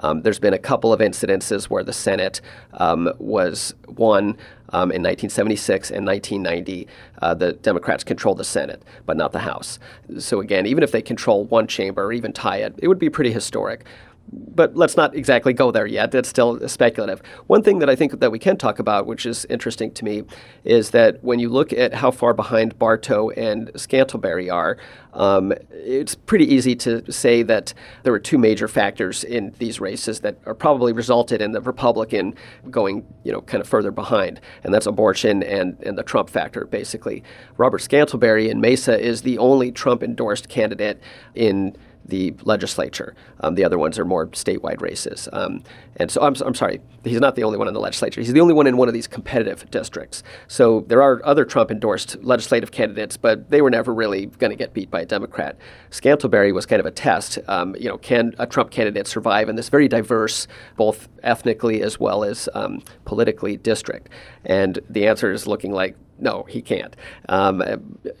Um, 0.00 0.22
there's 0.22 0.38
been 0.38 0.54
a 0.54 0.58
couple 0.58 0.92
of 0.92 1.00
incidences 1.00 1.64
where 1.64 1.82
the 1.82 1.92
Senate 1.92 2.40
um, 2.74 3.12
was 3.18 3.74
won 3.88 4.36
um, 4.70 4.90
in 4.92 5.02
1976 5.02 5.90
and 5.90 6.06
1990. 6.06 6.86
Uh, 7.20 7.34
the 7.34 7.52
Democrats 7.54 8.04
controlled 8.04 8.38
the 8.38 8.44
Senate, 8.44 8.82
but 9.06 9.16
not 9.16 9.32
the 9.32 9.40
House. 9.40 9.78
So 10.18 10.40
again, 10.40 10.66
even 10.66 10.82
if 10.82 10.92
they 10.92 11.02
control 11.02 11.44
one 11.44 11.66
chamber 11.66 12.04
or 12.04 12.12
even 12.12 12.32
tie 12.32 12.58
it, 12.58 12.74
it 12.78 12.88
would 12.88 12.98
be 12.98 13.10
pretty 13.10 13.32
historic 13.32 13.84
but 14.32 14.76
let's 14.76 14.96
not 14.96 15.14
exactly 15.14 15.52
go 15.52 15.70
there 15.70 15.86
yet. 15.86 16.10
That's 16.10 16.28
still 16.28 16.68
speculative. 16.68 17.22
One 17.46 17.62
thing 17.62 17.78
that 17.78 17.88
I 17.88 17.96
think 17.96 18.20
that 18.20 18.30
we 18.30 18.38
can 18.38 18.56
talk 18.56 18.78
about, 18.78 19.06
which 19.06 19.24
is 19.24 19.46
interesting 19.46 19.92
to 19.92 20.04
me, 20.04 20.24
is 20.64 20.90
that 20.90 21.22
when 21.22 21.38
you 21.38 21.48
look 21.48 21.72
at 21.72 21.94
how 21.94 22.10
far 22.10 22.34
behind 22.34 22.78
Barto 22.78 23.30
and 23.30 23.68
Scantlebury 23.74 24.52
are, 24.52 24.76
um, 25.14 25.52
it's 25.70 26.14
pretty 26.14 26.44
easy 26.52 26.76
to 26.76 27.10
say 27.10 27.42
that 27.42 27.72
there 28.02 28.12
were 28.12 28.18
two 28.18 28.38
major 28.38 28.68
factors 28.68 29.24
in 29.24 29.54
these 29.58 29.80
races 29.80 30.20
that 30.20 30.38
are 30.44 30.54
probably 30.54 30.92
resulted 30.92 31.40
in 31.40 31.52
the 31.52 31.60
Republican 31.60 32.34
going, 32.70 33.06
you 33.24 33.32
know, 33.32 33.40
kind 33.40 33.60
of 33.60 33.68
further 33.68 33.90
behind, 33.90 34.40
and 34.62 34.72
that's 34.74 34.86
abortion 34.86 35.42
and, 35.42 35.78
and 35.84 35.96
the 35.96 36.02
Trump 36.02 36.28
factor, 36.28 36.66
basically. 36.66 37.22
Robert 37.56 37.80
Scantlebury 37.80 38.50
in 38.50 38.60
Mesa 38.60 38.98
is 38.98 39.22
the 39.22 39.38
only 39.38 39.72
Trump-endorsed 39.72 40.48
candidate 40.48 41.00
in 41.34 41.76
the 42.08 42.34
legislature. 42.42 43.14
Um, 43.40 43.54
the 43.54 43.64
other 43.64 43.78
ones 43.78 43.98
are 43.98 44.04
more 44.04 44.26
statewide 44.28 44.80
races. 44.80 45.28
Um, 45.32 45.62
and 45.96 46.10
so 46.10 46.22
I'm, 46.22 46.34
I'm 46.44 46.54
sorry, 46.54 46.80
he's 47.04 47.20
not 47.20 47.36
the 47.36 47.44
only 47.44 47.58
one 47.58 47.68
in 47.68 47.74
the 47.74 47.80
legislature. 47.80 48.20
He's 48.20 48.32
the 48.32 48.40
only 48.40 48.54
one 48.54 48.66
in 48.66 48.76
one 48.76 48.88
of 48.88 48.94
these 48.94 49.06
competitive 49.06 49.70
districts. 49.70 50.22
So 50.48 50.84
there 50.88 51.02
are 51.02 51.24
other 51.24 51.44
Trump 51.44 51.70
endorsed 51.70 52.16
legislative 52.22 52.70
candidates, 52.70 53.16
but 53.16 53.50
they 53.50 53.60
were 53.62 53.70
never 53.70 53.92
really 53.92 54.26
going 54.26 54.50
to 54.50 54.56
get 54.56 54.72
beat 54.72 54.90
by 54.90 55.02
a 55.02 55.06
Democrat. 55.06 55.56
Scantlebury 55.90 56.52
was 56.52 56.66
kind 56.66 56.80
of 56.80 56.86
a 56.86 56.90
test. 56.90 57.38
Um, 57.46 57.76
you 57.78 57.88
know, 57.88 57.98
can 57.98 58.34
a 58.38 58.46
Trump 58.46 58.70
candidate 58.70 59.06
survive 59.06 59.48
in 59.48 59.56
this 59.56 59.68
very 59.68 59.88
diverse, 59.88 60.46
both 60.76 61.08
ethnically 61.22 61.82
as 61.82 62.00
well 62.00 62.24
as 62.24 62.48
um, 62.54 62.82
politically, 63.04 63.56
district? 63.56 64.08
And 64.44 64.78
the 64.88 65.06
answer 65.06 65.30
is 65.30 65.46
looking 65.46 65.72
like 65.72 65.96
no, 66.20 66.44
he 66.48 66.62
can't. 66.62 66.96
Um, 67.28 67.62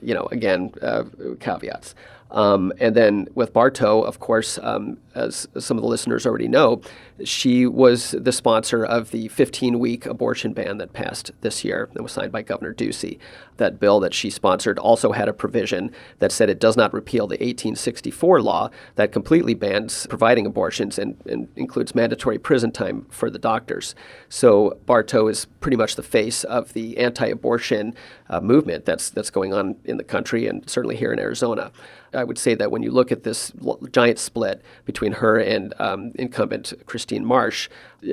you 0.00 0.14
know, 0.14 0.28
again, 0.30 0.72
uh, 0.80 1.04
caveats. 1.40 1.94
Um, 2.30 2.72
and 2.78 2.94
then 2.94 3.28
with 3.34 3.52
Barto, 3.52 4.02
of 4.02 4.20
course, 4.20 4.58
um, 4.62 4.98
as 5.14 5.48
some 5.58 5.76
of 5.76 5.82
the 5.82 5.88
listeners 5.88 6.26
already 6.26 6.48
know, 6.48 6.82
she 7.24 7.66
was 7.66 8.12
the 8.12 8.32
sponsor 8.32 8.84
of 8.84 9.10
the 9.10 9.28
15 9.28 9.78
week 9.78 10.06
abortion 10.06 10.52
ban 10.52 10.78
that 10.78 10.92
passed 10.92 11.32
this 11.40 11.64
year 11.64 11.88
that 11.94 12.02
was 12.02 12.12
signed 12.12 12.32
by 12.32 12.42
Governor 12.42 12.74
Ducey. 12.74 13.18
That 13.56 13.80
bill 13.80 14.00
that 14.00 14.14
she 14.14 14.30
sponsored 14.30 14.78
also 14.78 15.12
had 15.12 15.28
a 15.28 15.32
provision 15.32 15.90
that 16.20 16.30
said 16.30 16.48
it 16.48 16.60
does 16.60 16.76
not 16.76 16.92
repeal 16.92 17.26
the 17.26 17.34
1864 17.34 18.40
law 18.40 18.70
that 18.94 19.12
completely 19.12 19.54
bans 19.54 20.06
providing 20.08 20.46
abortions 20.46 20.98
and, 20.98 21.20
and 21.26 21.48
includes 21.56 21.94
mandatory 21.94 22.38
prison 22.38 22.70
time 22.70 23.06
for 23.10 23.30
the 23.30 23.38
doctors. 23.38 23.94
So 24.28 24.78
Barto 24.86 25.28
is 25.28 25.46
pretty 25.60 25.76
much 25.76 25.96
the 25.96 26.02
face 26.02 26.44
of 26.44 26.72
the 26.72 26.98
anti 26.98 27.26
abortion 27.26 27.94
uh, 28.28 28.40
movement 28.40 28.84
that's, 28.84 29.10
that's 29.10 29.30
going 29.30 29.52
on 29.52 29.76
in 29.84 29.96
the 29.96 30.04
country 30.04 30.46
and 30.46 30.68
certainly 30.68 30.96
here 30.96 31.12
in 31.12 31.18
Arizona. 31.18 31.72
I 32.14 32.24
would 32.24 32.38
say 32.38 32.54
that 32.54 32.70
when 32.70 32.82
you 32.82 32.90
look 32.90 33.12
at 33.12 33.22
this 33.22 33.52
giant 33.92 34.18
split 34.18 34.62
between 34.84 35.12
her 35.12 35.38
and 35.38 35.74
um, 35.78 36.12
incumbent 36.14 36.72
Christine 36.86 37.07
Marsh, 37.24 37.68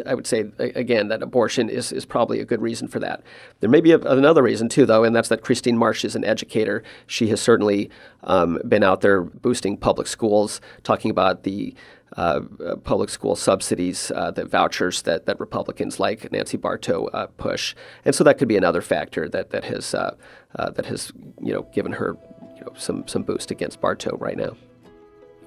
I 0.05 0.13
would 0.15 0.27
say 0.27 0.45
again 0.57 1.09
that 1.09 1.21
abortion 1.21 1.69
is, 1.69 1.91
is 1.91 2.05
probably 2.05 2.39
a 2.39 2.45
good 2.45 2.61
reason 2.61 2.87
for 2.87 2.99
that. 2.99 3.21
There 3.59 3.69
may 3.69 3.81
be 3.81 3.91
a, 3.91 3.99
another 3.99 4.41
reason 4.41 4.69
too, 4.69 4.85
though, 4.85 5.03
and 5.03 5.15
that's 5.15 5.29
that 5.29 5.41
Christine 5.41 5.77
Marsh 5.77 6.03
is 6.03 6.15
an 6.15 6.25
educator. 6.25 6.83
She 7.07 7.27
has 7.27 7.41
certainly 7.41 7.89
um, 8.23 8.59
been 8.67 8.83
out 8.83 9.01
there 9.01 9.21
boosting 9.21 9.77
public 9.77 10.07
schools, 10.07 10.61
talking 10.83 11.11
about 11.11 11.43
the 11.43 11.75
uh, 12.17 12.41
public 12.83 13.09
school 13.09 13.35
subsidies, 13.35 14.11
uh, 14.15 14.31
the 14.31 14.45
vouchers 14.45 15.01
that, 15.01 15.25
that 15.25 15.39
Republicans 15.39 15.99
like 15.99 16.31
Nancy 16.31 16.57
Barto 16.57 17.07
uh, 17.07 17.27
push, 17.37 17.75
and 18.05 18.15
so 18.15 18.23
that 18.23 18.37
could 18.37 18.47
be 18.47 18.57
another 18.57 18.81
factor 18.81 19.27
that 19.29 19.49
that 19.49 19.65
has 19.65 19.93
uh, 19.93 20.15
uh, 20.55 20.69
that 20.71 20.85
has 20.85 21.11
you 21.41 21.53
know 21.53 21.63
given 21.73 21.91
her 21.93 22.15
you 22.55 22.61
know, 22.61 22.71
some 22.77 23.07
some 23.07 23.23
boost 23.23 23.51
against 23.51 23.81
Barto 23.81 24.17
right 24.17 24.37
now. 24.37 24.55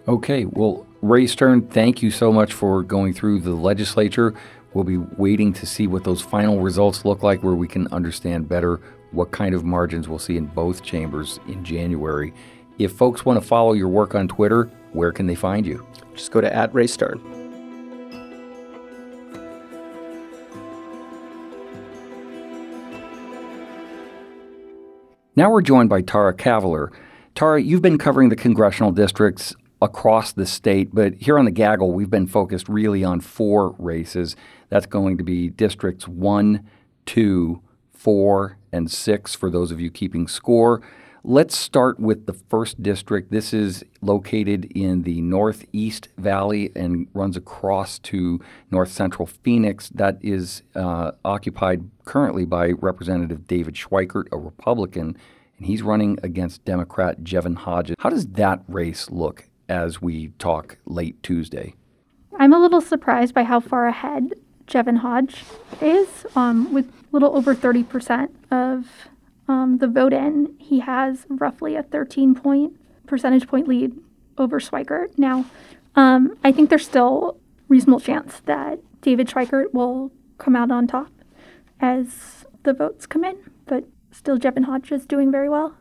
Okay, 0.08 0.46
well, 0.46 0.86
Ray 1.02 1.26
Stern, 1.26 1.68
thank 1.68 2.02
you 2.02 2.10
so 2.10 2.32
much 2.32 2.54
for 2.54 2.82
going 2.82 3.12
through 3.12 3.40
the 3.40 3.50
legislature. 3.50 4.32
We'll 4.72 4.84
be 4.84 4.96
waiting 4.96 5.52
to 5.52 5.66
see 5.66 5.86
what 5.86 6.04
those 6.04 6.22
final 6.22 6.62
results 6.62 7.04
look 7.04 7.22
like, 7.22 7.42
where 7.42 7.54
we 7.54 7.68
can 7.68 7.86
understand 7.88 8.48
better 8.48 8.80
what 9.10 9.32
kind 9.32 9.54
of 9.54 9.64
margins 9.64 10.08
we'll 10.08 10.18
see 10.18 10.38
in 10.38 10.46
both 10.46 10.82
chambers 10.82 11.40
in 11.46 11.62
January. 11.62 12.32
If 12.78 12.92
folks 12.92 13.26
want 13.26 13.38
to 13.38 13.46
follow 13.46 13.74
your 13.74 13.88
work 13.88 14.14
on 14.14 14.28
Twitter, 14.28 14.70
where 14.92 15.12
can 15.12 15.26
they 15.26 15.34
find 15.34 15.66
you? 15.66 15.86
Just 16.14 16.30
go 16.30 16.40
to 16.40 16.56
at 16.56 16.72
Ray 16.72 16.86
Stern. 16.86 17.20
Now 25.36 25.50
we're 25.50 25.60
joined 25.60 25.90
by 25.90 26.00
Tara 26.00 26.32
Kavaler. 26.32 26.94
Tara, 27.34 27.60
you've 27.60 27.82
been 27.82 27.98
covering 27.98 28.30
the 28.30 28.36
congressional 28.36 28.90
districts 28.90 29.54
across 29.80 30.32
the 30.32 30.46
state, 30.46 30.90
but 30.92 31.14
here 31.14 31.38
on 31.38 31.44
the 31.44 31.50
Gaggle, 31.50 31.92
we've 31.92 32.10
been 32.10 32.26
focused 32.26 32.68
really 32.68 33.04
on 33.04 33.20
four 33.20 33.74
races. 33.78 34.36
That's 34.68 34.86
going 34.86 35.18
to 35.18 35.24
be 35.24 35.48
districts 35.48 36.08
one, 36.08 36.68
two, 37.06 37.62
four, 37.92 38.58
and 38.72 38.90
six 38.90 39.34
for 39.34 39.50
those 39.50 39.70
of 39.70 39.80
you 39.80 39.90
keeping 39.90 40.26
score. 40.26 40.82
Let's 41.24 41.58
start 41.58 41.98
with 41.98 42.26
the 42.26 42.32
first 42.32 42.82
district. 42.82 43.30
This 43.30 43.52
is 43.52 43.84
located 44.00 44.66
in 44.74 45.02
the 45.02 45.20
Northeast 45.20 46.08
Valley 46.16 46.70
and 46.76 47.08
runs 47.12 47.36
across 47.36 47.98
to 48.00 48.40
north 48.70 48.90
central 48.90 49.26
Phoenix. 49.26 49.88
That 49.90 50.18
is 50.22 50.62
uh, 50.74 51.12
occupied 51.24 51.90
currently 52.04 52.46
by 52.46 52.70
Representative 52.70 53.46
David 53.46 53.74
Schweikert, 53.74 54.26
a 54.32 54.38
Republican, 54.38 55.16
and 55.58 55.66
he's 55.66 55.82
running 55.82 56.18
against 56.22 56.64
Democrat 56.64 57.22
Jevin 57.22 57.56
Hodges. 57.56 57.96
How 57.98 58.10
does 58.10 58.26
that 58.28 58.62
race 58.68 59.10
look 59.10 59.47
as 59.68 60.00
we 60.00 60.28
talk 60.38 60.78
late 60.86 61.22
Tuesday? 61.22 61.74
I'm 62.38 62.52
a 62.52 62.58
little 62.58 62.80
surprised 62.80 63.34
by 63.34 63.44
how 63.44 63.60
far 63.60 63.86
ahead 63.86 64.32
Jevin 64.66 64.98
Hodge 64.98 65.44
is, 65.80 66.26
um, 66.36 66.72
with 66.72 66.86
a 66.86 66.92
little 67.12 67.36
over 67.36 67.54
30% 67.54 68.28
of 68.50 68.86
um, 69.48 69.78
the 69.78 69.88
vote 69.88 70.12
in. 70.12 70.54
He 70.58 70.80
has 70.80 71.26
roughly 71.28 71.74
a 71.74 71.82
13 71.82 72.34
point 72.34 72.74
percentage 73.06 73.48
point 73.48 73.66
lead 73.66 73.98
over 74.36 74.60
Schweikert. 74.60 75.18
Now, 75.18 75.46
um, 75.96 76.36
I 76.44 76.52
think 76.52 76.68
there's 76.70 76.84
still 76.84 77.38
reasonable 77.68 78.00
chance 78.00 78.40
that 78.44 78.78
David 79.00 79.28
Schweikert 79.28 79.72
will 79.72 80.12
come 80.36 80.54
out 80.54 80.70
on 80.70 80.86
top 80.86 81.10
as 81.80 82.44
the 82.62 82.74
votes 82.74 83.06
come 83.06 83.24
in, 83.24 83.36
but 83.66 83.84
still 84.10 84.38
Jevin 84.38 84.64
Hodge 84.64 84.92
is 84.92 85.06
doing 85.06 85.32
very 85.32 85.48
well. 85.48 85.77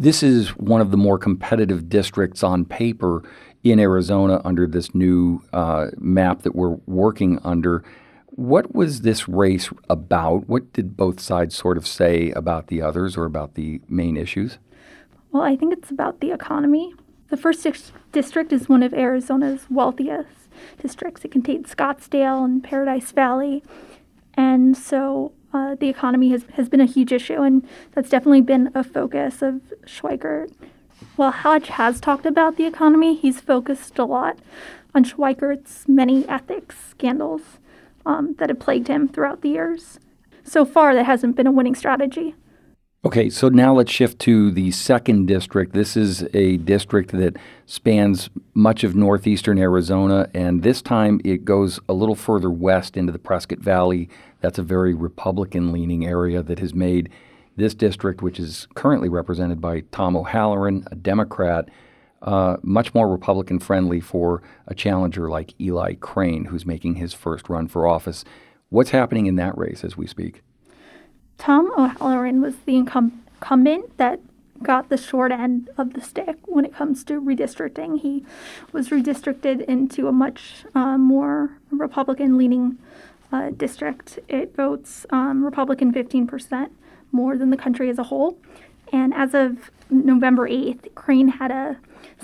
This 0.00 0.22
is 0.22 0.50
one 0.50 0.80
of 0.80 0.92
the 0.92 0.96
more 0.96 1.18
competitive 1.18 1.88
districts 1.88 2.44
on 2.44 2.64
paper 2.64 3.24
in 3.64 3.80
Arizona 3.80 4.40
under 4.44 4.64
this 4.64 4.94
new 4.94 5.42
uh, 5.52 5.88
map 5.98 6.42
that 6.42 6.54
we're 6.54 6.78
working 6.86 7.40
under. 7.42 7.82
What 8.26 8.76
was 8.76 9.00
this 9.00 9.28
race 9.28 9.70
about? 9.90 10.48
What 10.48 10.72
did 10.72 10.96
both 10.96 11.18
sides 11.18 11.56
sort 11.56 11.76
of 11.76 11.84
say 11.84 12.30
about 12.30 12.68
the 12.68 12.80
others 12.80 13.16
or 13.16 13.24
about 13.24 13.56
the 13.56 13.80
main 13.88 14.16
issues? 14.16 14.58
Well, 15.32 15.42
I 15.42 15.56
think 15.56 15.72
it's 15.72 15.90
about 15.90 16.20
the 16.20 16.30
economy. 16.30 16.94
The 17.30 17.36
first 17.36 17.66
district 18.12 18.52
is 18.52 18.68
one 18.68 18.84
of 18.84 18.94
Arizona's 18.94 19.66
wealthiest 19.68 20.48
districts. 20.80 21.24
It 21.24 21.32
contains 21.32 21.74
Scottsdale 21.74 22.44
and 22.44 22.62
Paradise 22.62 23.10
Valley. 23.10 23.64
And 24.34 24.76
so 24.76 25.32
uh, 25.52 25.74
the 25.74 25.88
economy 25.88 26.30
has, 26.30 26.44
has 26.54 26.68
been 26.68 26.80
a 26.80 26.86
huge 26.86 27.12
issue, 27.12 27.42
and 27.42 27.66
that's 27.92 28.10
definitely 28.10 28.40
been 28.40 28.70
a 28.74 28.84
focus 28.84 29.42
of 29.42 29.60
Schweikert. 29.86 30.52
While 31.16 31.30
Hodge 31.30 31.68
has 31.68 32.00
talked 32.00 32.26
about 32.26 32.56
the 32.56 32.66
economy, 32.66 33.14
he's 33.14 33.40
focused 33.40 33.98
a 33.98 34.04
lot 34.04 34.38
on 34.94 35.04
Schweikert's 35.04 35.88
many 35.88 36.28
ethics 36.28 36.76
scandals 36.90 37.42
um, 38.04 38.34
that 38.38 38.48
have 38.48 38.58
plagued 38.58 38.88
him 38.88 39.08
throughout 39.08 39.42
the 39.42 39.50
years. 39.50 39.98
So 40.44 40.64
far, 40.64 40.94
that 40.94 41.06
hasn't 41.06 41.36
been 41.36 41.46
a 41.46 41.52
winning 41.52 41.74
strategy. 41.74 42.34
Okay, 43.04 43.30
so 43.30 43.48
now 43.48 43.72
let's 43.72 43.92
shift 43.92 44.18
to 44.20 44.50
the 44.50 44.72
second 44.72 45.26
district. 45.26 45.72
This 45.72 45.96
is 45.96 46.26
a 46.34 46.56
district 46.56 47.12
that 47.12 47.36
spans 47.64 48.28
much 48.54 48.82
of 48.82 48.96
northeastern 48.96 49.56
Arizona, 49.56 50.28
and 50.34 50.64
this 50.64 50.82
time 50.82 51.20
it 51.24 51.44
goes 51.44 51.78
a 51.88 51.92
little 51.92 52.16
further 52.16 52.50
west 52.50 52.96
into 52.96 53.12
the 53.12 53.18
Prescott 53.20 53.60
Valley. 53.60 54.08
That's 54.40 54.58
a 54.58 54.64
very 54.64 54.94
Republican 54.94 55.70
leaning 55.70 56.06
area 56.06 56.42
that 56.42 56.58
has 56.58 56.74
made 56.74 57.08
this 57.54 57.72
district, 57.72 58.20
which 58.20 58.40
is 58.40 58.66
currently 58.74 59.08
represented 59.08 59.60
by 59.60 59.84
Tom 59.92 60.16
O'Halleran, 60.16 60.84
a 60.90 60.96
Democrat, 60.96 61.68
uh, 62.22 62.56
much 62.62 62.94
more 62.94 63.08
Republican 63.08 63.60
friendly 63.60 64.00
for 64.00 64.42
a 64.66 64.74
challenger 64.74 65.30
like 65.30 65.54
Eli 65.60 65.94
Crane, 65.94 66.46
who's 66.46 66.66
making 66.66 66.96
his 66.96 67.14
first 67.14 67.48
run 67.48 67.68
for 67.68 67.86
office. 67.86 68.24
What's 68.70 68.90
happening 68.90 69.26
in 69.26 69.36
that 69.36 69.56
race 69.56 69.84
as 69.84 69.96
we 69.96 70.08
speak? 70.08 70.42
Tom 71.38 71.72
O'Halleran 71.78 72.42
was 72.42 72.56
the 72.66 72.76
incumbent 72.76 73.96
that 73.96 74.20
got 74.60 74.88
the 74.88 74.96
short 74.96 75.30
end 75.30 75.70
of 75.78 75.94
the 75.94 76.00
stick 76.00 76.36
when 76.46 76.64
it 76.64 76.74
comes 76.74 77.04
to 77.04 77.20
redistricting. 77.20 78.00
He 78.00 78.24
was 78.72 78.88
redistricted 78.88 79.64
into 79.64 80.08
a 80.08 80.12
much 80.12 80.64
uh, 80.74 80.98
more 80.98 81.56
Republican 81.70 82.36
leaning 82.36 82.76
uh, 83.32 83.50
district. 83.50 84.18
It 84.28 84.56
votes 84.56 85.06
um, 85.10 85.44
Republican 85.44 85.92
15% 85.92 86.70
more 87.12 87.36
than 87.36 87.50
the 87.50 87.56
country 87.56 87.88
as 87.88 87.98
a 87.98 88.04
whole. 88.04 88.36
And 88.92 89.14
as 89.14 89.32
of 89.32 89.70
November 89.90 90.48
8th, 90.48 90.94
Crane 90.96 91.28
had 91.28 91.52
a 91.52 91.76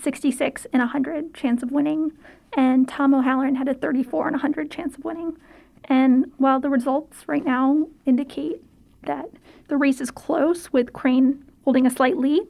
66 0.03 0.67
and 0.73 0.81
100 0.81 1.35
chance 1.35 1.63
of 1.63 1.71
winning, 1.71 2.13
and 2.55 2.89
Tom 2.89 3.15
O'Halleran 3.15 3.55
had 3.55 3.69
a 3.69 3.75
34 3.75 4.29
and 4.29 4.35
100 4.35 4.71
chance 4.71 4.97
of 4.97 5.05
winning. 5.05 5.37
And 5.85 6.33
while 6.37 6.59
the 6.59 6.71
results 6.71 7.29
right 7.29 7.45
now 7.45 7.89
indicate 8.07 8.63
that 9.07 9.31
the 9.69 9.77
race 9.77 10.01
is 10.01 10.11
close 10.11 10.73
with 10.73 10.93
Crane 10.93 11.45
holding 11.65 11.87
a 11.87 11.91
slight 11.91 12.17
lead. 12.17 12.43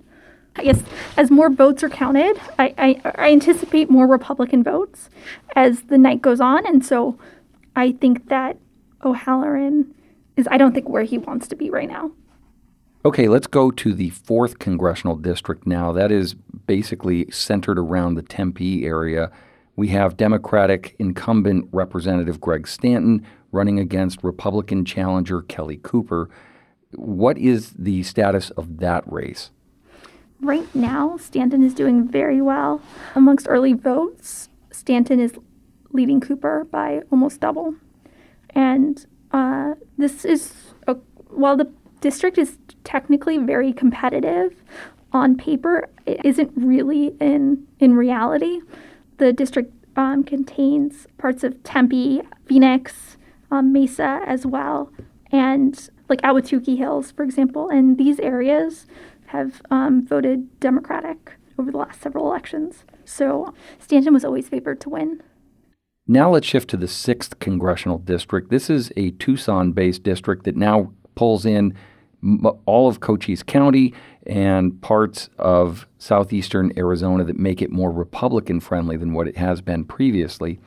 I 0.56 0.64
guess 0.64 0.82
as 1.16 1.30
more 1.30 1.50
votes 1.50 1.82
are 1.82 1.88
counted, 1.88 2.40
I, 2.58 2.74
I, 2.78 3.12
I, 3.16 3.32
anticipate 3.32 3.90
more 3.90 4.06
Republican 4.06 4.62
votes 4.62 5.10
as 5.56 5.82
the 5.82 5.98
night 5.98 6.22
goes 6.22 6.40
on. 6.40 6.64
And 6.64 6.84
so 6.84 7.18
I 7.74 7.92
think 7.92 8.28
that 8.28 8.56
O'Halleran 9.04 9.92
is, 10.36 10.46
I 10.50 10.56
don't 10.56 10.72
think, 10.72 10.88
where 10.88 11.02
he 11.02 11.18
wants 11.18 11.48
to 11.48 11.56
be 11.56 11.70
right 11.70 11.88
now. 11.88 12.12
Okay, 13.04 13.28
let's 13.28 13.46
go 13.46 13.70
to 13.72 13.92
the 13.92 14.10
fourth 14.10 14.58
congressional 14.58 15.16
district 15.16 15.66
now. 15.66 15.92
That 15.92 16.10
is 16.10 16.34
basically 16.34 17.30
centered 17.30 17.78
around 17.78 18.14
the 18.14 18.22
Tempe 18.22 18.86
area. 18.86 19.30
We 19.76 19.88
have 19.88 20.16
Democratic 20.16 20.94
incumbent 20.98 21.68
Representative 21.72 22.40
Greg 22.40 22.68
Stanton 22.68 23.26
running 23.54 23.78
against 23.78 24.22
Republican 24.22 24.84
challenger 24.84 25.42
Kelly 25.42 25.78
Cooper. 25.82 26.28
What 26.92 27.38
is 27.38 27.72
the 27.78 28.02
status 28.02 28.50
of 28.50 28.78
that 28.78 29.10
race? 29.10 29.50
Right 30.40 30.72
now, 30.74 31.16
Stanton 31.16 31.62
is 31.62 31.72
doing 31.72 32.06
very 32.06 32.42
well. 32.42 32.82
Amongst 33.14 33.46
early 33.48 33.72
votes, 33.72 34.48
Stanton 34.72 35.20
is 35.20 35.32
leading 35.92 36.20
Cooper 36.20 36.66
by 36.70 37.00
almost 37.10 37.40
double. 37.40 37.74
And 38.50 39.06
uh, 39.30 39.74
this 39.96 40.24
is, 40.24 40.52
a, 40.86 40.94
while 41.28 41.56
the 41.56 41.72
district 42.00 42.36
is 42.36 42.58
technically 42.82 43.38
very 43.38 43.72
competitive 43.72 44.62
on 45.12 45.36
paper, 45.36 45.88
it 46.04 46.20
isn't 46.24 46.52
really 46.56 47.14
in, 47.20 47.66
in 47.78 47.94
reality. 47.94 48.60
The 49.18 49.32
district 49.32 49.72
um, 49.96 50.24
contains 50.24 51.06
parts 51.18 51.44
of 51.44 51.62
Tempe, 51.62 52.22
Phoenix, 52.46 53.16
um, 53.54 53.72
Mesa 53.72 54.20
as 54.26 54.44
well, 54.44 54.92
and 55.30 55.88
like 56.08 56.20
Ahwatukee 56.22 56.76
Hills, 56.76 57.12
for 57.12 57.22
example. 57.22 57.68
And 57.68 57.96
these 57.96 58.18
areas 58.20 58.86
have 59.26 59.62
um, 59.70 60.06
voted 60.06 60.60
Democratic 60.60 61.32
over 61.58 61.70
the 61.70 61.78
last 61.78 62.02
several 62.02 62.26
elections. 62.26 62.84
So 63.04 63.54
Stanton 63.78 64.12
was 64.12 64.24
always 64.24 64.48
favored 64.48 64.80
to 64.82 64.88
win. 64.90 65.22
Now 66.06 66.30
let's 66.30 66.46
shift 66.46 66.68
to 66.70 66.76
the 66.76 66.86
6th 66.86 67.38
congressional 67.38 67.98
district. 67.98 68.50
This 68.50 68.68
is 68.68 68.92
a 68.96 69.12
Tucson 69.12 69.72
based 69.72 70.02
district 70.02 70.44
that 70.44 70.56
now 70.56 70.92
pulls 71.14 71.46
in 71.46 71.74
all 72.66 72.88
of 72.88 73.00
Cochise 73.00 73.42
County 73.42 73.94
and 74.26 74.80
parts 74.82 75.28
of 75.38 75.86
southeastern 75.98 76.72
Arizona 76.76 77.22
that 77.24 77.38
make 77.38 77.62
it 77.62 77.70
more 77.70 77.90
Republican 77.90 78.60
friendly 78.60 78.96
than 78.96 79.12
what 79.12 79.28
it 79.28 79.36
has 79.36 79.60
been 79.60 79.84
previously. 79.84 80.58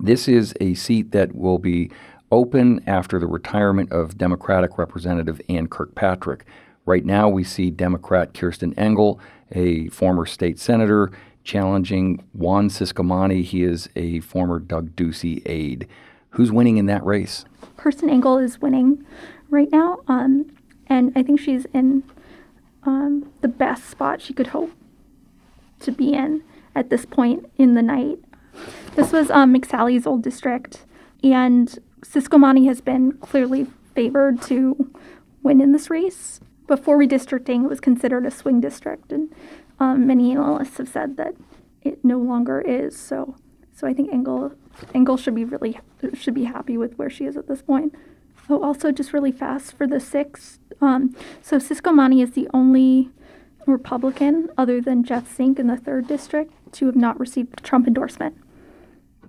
This 0.00 0.28
is 0.28 0.54
a 0.60 0.74
seat 0.74 1.12
that 1.12 1.34
will 1.34 1.58
be 1.58 1.90
open 2.34 2.82
after 2.86 3.18
the 3.18 3.26
retirement 3.26 3.92
of 3.92 4.18
Democratic 4.18 4.76
Representative 4.76 5.40
Ann 5.48 5.68
Kirkpatrick. 5.68 6.44
Right 6.84 7.04
now, 7.04 7.28
we 7.28 7.44
see 7.44 7.70
Democrat 7.70 8.34
Kirsten 8.34 8.74
Engel, 8.74 9.20
a 9.52 9.88
former 9.88 10.26
state 10.26 10.58
senator, 10.58 11.12
challenging 11.44 12.24
Juan 12.32 12.68
Ciscomani. 12.68 13.44
He 13.44 13.62
is 13.62 13.88
a 13.94 14.18
former 14.20 14.58
Doug 14.58 14.96
Ducey 14.96 15.42
aide. 15.46 15.86
Who's 16.30 16.50
winning 16.50 16.76
in 16.76 16.86
that 16.86 17.04
race? 17.04 17.44
Kirsten 17.76 18.10
Engel 18.10 18.38
is 18.38 18.60
winning 18.60 19.06
right 19.48 19.70
now, 19.70 20.00
um, 20.08 20.50
and 20.88 21.12
I 21.14 21.22
think 21.22 21.38
she's 21.38 21.66
in 21.72 22.02
um, 22.82 23.30
the 23.42 23.48
best 23.48 23.88
spot 23.88 24.20
she 24.20 24.34
could 24.34 24.48
hope 24.48 24.72
to 25.80 25.92
be 25.92 26.12
in 26.12 26.42
at 26.74 26.90
this 26.90 27.06
point 27.06 27.48
in 27.56 27.74
the 27.74 27.82
night. 27.82 28.18
This 28.96 29.12
was 29.12 29.30
um, 29.30 29.54
McSally's 29.54 30.06
old 30.06 30.22
district, 30.22 30.84
and 31.22 31.78
Ciscomani 32.04 32.66
has 32.66 32.80
been 32.80 33.12
clearly 33.18 33.66
favored 33.94 34.42
to 34.42 34.92
win 35.42 35.60
in 35.60 35.72
this 35.72 35.90
race. 35.90 36.40
Before 36.66 36.98
redistricting, 36.98 37.64
it 37.64 37.68
was 37.68 37.80
considered 37.80 38.24
a 38.26 38.30
swing 38.30 38.60
district, 38.60 39.12
and 39.12 39.34
um, 39.78 40.06
many 40.06 40.32
analysts 40.32 40.78
have 40.78 40.88
said 40.88 41.16
that 41.16 41.34
it 41.82 42.04
no 42.04 42.18
longer 42.18 42.60
is. 42.60 42.98
So, 42.98 43.36
so 43.72 43.86
I 43.86 43.92
think 43.92 44.12
Engel 44.12 44.52
Engel 44.94 45.16
should 45.16 45.34
be 45.34 45.44
really 45.44 45.78
should 46.14 46.34
be 46.34 46.44
happy 46.44 46.76
with 46.76 46.96
where 46.96 47.10
she 47.10 47.24
is 47.24 47.36
at 47.36 47.48
this 47.48 47.62
point. 47.62 47.94
Oh, 48.48 48.62
also 48.62 48.92
just 48.92 49.12
really 49.12 49.32
fast 49.32 49.76
for 49.76 49.86
the 49.86 50.00
six. 50.00 50.58
Um, 50.80 51.14
so 51.40 51.58
Ciscomani 51.58 52.22
is 52.22 52.32
the 52.32 52.48
only 52.52 53.10
Republican 53.66 54.50
other 54.58 54.80
than 54.80 55.04
Jeff 55.04 55.34
Zink 55.34 55.58
in 55.58 55.66
the 55.66 55.76
third 55.76 56.06
district 56.06 56.52
to 56.72 56.86
have 56.86 56.96
not 56.96 57.18
received 57.18 57.62
Trump 57.62 57.86
endorsement. 57.86 58.36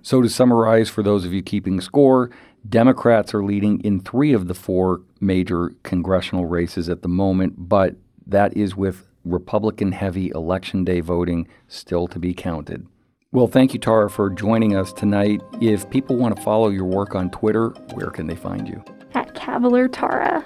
So 0.02 0.20
to 0.20 0.28
summarize, 0.28 0.88
for 0.90 1.02
those 1.02 1.24
of 1.24 1.32
you 1.32 1.42
keeping 1.42 1.80
score, 1.80 2.30
Democrats 2.68 3.34
are 3.34 3.44
leading 3.44 3.80
in 3.80 4.00
three 4.00 4.32
of 4.32 4.48
the 4.48 4.54
four 4.54 5.02
major 5.20 5.72
congressional 5.82 6.46
races 6.46 6.88
at 6.88 7.02
the 7.02 7.08
moment, 7.08 7.54
but 7.56 7.96
that 8.26 8.56
is 8.56 8.76
with 8.76 9.06
Republican 9.24 9.92
heavy 9.92 10.30
election 10.30 10.84
day 10.84 11.00
voting 11.00 11.46
still 11.68 12.06
to 12.08 12.18
be 12.18 12.32
counted. 12.32 12.86
Well, 13.32 13.48
thank 13.48 13.74
you, 13.74 13.80
Tara, 13.80 14.08
for 14.08 14.30
joining 14.30 14.76
us 14.76 14.92
tonight. 14.92 15.42
If 15.60 15.90
people 15.90 16.16
want 16.16 16.36
to 16.36 16.42
follow 16.42 16.68
your 16.68 16.84
work 16.84 17.14
on 17.14 17.30
Twitter, 17.30 17.70
where 17.92 18.10
can 18.10 18.26
they 18.26 18.36
find 18.36 18.68
you? 18.68 18.82
At 19.14 19.34
Kavaler 19.34 19.92
Tara. 19.92 20.44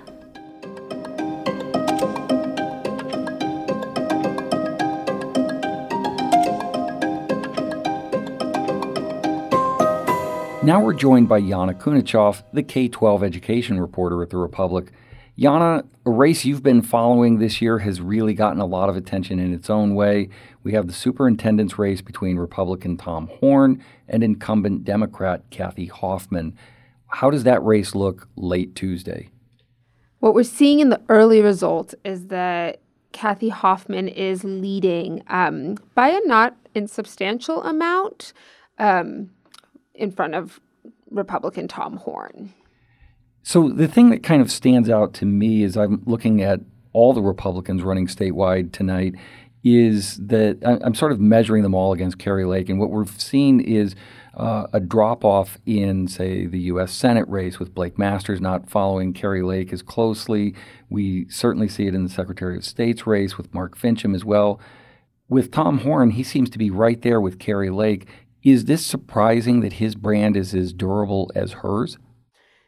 Now 10.63 10.83
we're 10.83 10.93
joined 10.93 11.27
by 11.27 11.41
Yana 11.41 11.75
Kunichoff, 11.75 12.43
the 12.53 12.63
K 12.63 12.87
12 12.87 13.23
education 13.23 13.81
reporter 13.81 14.23
at 14.23 14.29
The 14.29 14.37
Republic. 14.37 14.93
Yana, 15.39 15.87
a 16.05 16.11
race 16.11 16.45
you've 16.45 16.63
been 16.63 16.83
following 16.83 17.39
this 17.39 17.63
year 17.63 17.79
has 17.79 18.03
really 18.03 18.35
gotten 18.35 18.61
a 18.61 18.67
lot 18.67 18.91
of 18.91 18.97
attention 18.97 19.39
in 19.39 19.55
its 19.55 19.71
own 19.71 19.95
way. 19.95 20.29
We 20.63 20.73
have 20.75 20.87
the 20.87 20.93
superintendent's 20.93 21.79
race 21.79 22.03
between 22.03 22.37
Republican 22.37 22.99
Tom 22.99 23.31
Horn 23.41 23.83
and 24.07 24.23
incumbent 24.23 24.85
Democrat 24.85 25.45
Kathy 25.49 25.87
Hoffman. 25.87 26.55
How 27.07 27.31
does 27.31 27.45
that 27.45 27.65
race 27.65 27.95
look 27.95 28.29
late 28.37 28.75
Tuesday? 28.75 29.31
What 30.19 30.35
we're 30.35 30.43
seeing 30.43 30.81
in 30.81 30.91
the 30.91 31.01
early 31.09 31.41
results 31.41 31.95
is 32.05 32.27
that 32.27 32.83
Kathy 33.13 33.49
Hoffman 33.49 34.09
is 34.09 34.45
leading 34.45 35.23
um, 35.29 35.77
by 35.95 36.11
a 36.11 36.21
not 36.27 36.55
insubstantial 36.75 37.63
amount. 37.63 38.35
Um, 38.79 39.31
in 40.01 40.11
front 40.11 40.35
of 40.35 40.61
Republican 41.11 41.69
Tom 41.69 41.97
Horn. 41.97 42.53
So 43.43 43.69
the 43.69 43.89
thing 43.89 44.11
that 44.11 44.23
kind 44.23 44.43
of 44.43 44.51
stands 44.51 44.91
out 44.91 45.15
to 45.15 45.27
me 45.27 45.63
as 45.63 45.77
I'm 45.77 46.03
looking 46.07 46.43
at 46.43 46.61
all 46.93 47.13
the 47.13 47.23
Republicans 47.23 47.83
running 47.83 48.07
statewide 48.07 48.73
tonight 48.73 49.15
is 49.63 50.17
that 50.17 50.59
I'm 50.65 50.95
sort 50.95 51.13
of 51.13 51.21
measuring 51.21 51.63
them 51.63 51.75
all 51.75 51.93
against 51.93 52.19
Kari 52.19 52.47
Lake, 52.47 52.71
and 52.71 52.81
what 52.81 52.91
we've 52.91 53.21
seen 53.21 53.61
is 53.61 53.95
uh, 54.35 54.67
a 54.73 54.81
drop 54.81 55.23
off 55.23 55.59
in, 55.67 56.09
say, 56.09 56.47
the 56.47 56.61
U.S. 56.61 56.93
Senate 56.93 57.29
race 57.29 57.59
with 57.59 57.75
Blake 57.75 57.99
Masters 57.99 58.41
not 58.41 58.71
following 58.71 59.13
Kari 59.13 59.43
Lake 59.43 59.71
as 59.73 59.83
closely. 59.83 60.55
We 60.89 61.29
certainly 61.29 61.69
see 61.69 61.87
it 61.87 61.95
in 61.95 62.05
the 62.05 62.11
Secretary 62.11 62.57
of 62.57 62.65
State's 62.65 63.07
race 63.07 63.37
with 63.37 63.53
Mark 63.53 63.77
Finchem 63.77 64.15
as 64.15 64.25
well. 64.25 64.61
With 65.29 65.51
Tom 65.51 65.79
Horn, 65.79 66.13
he 66.13 66.23
seems 66.23 66.49
to 66.51 66.59
be 66.59 66.71
right 66.71 67.01
there 67.03 67.21
with 67.21 67.39
Kari 67.39 67.71
Lake. 67.71 68.09
Is 68.43 68.65
this 68.65 68.85
surprising 68.85 69.61
that 69.61 69.75
his 69.75 69.95
brand 69.95 70.37
is 70.37 70.55
as 70.55 70.73
durable 70.73 71.31
as 71.35 71.53
hers? 71.53 71.99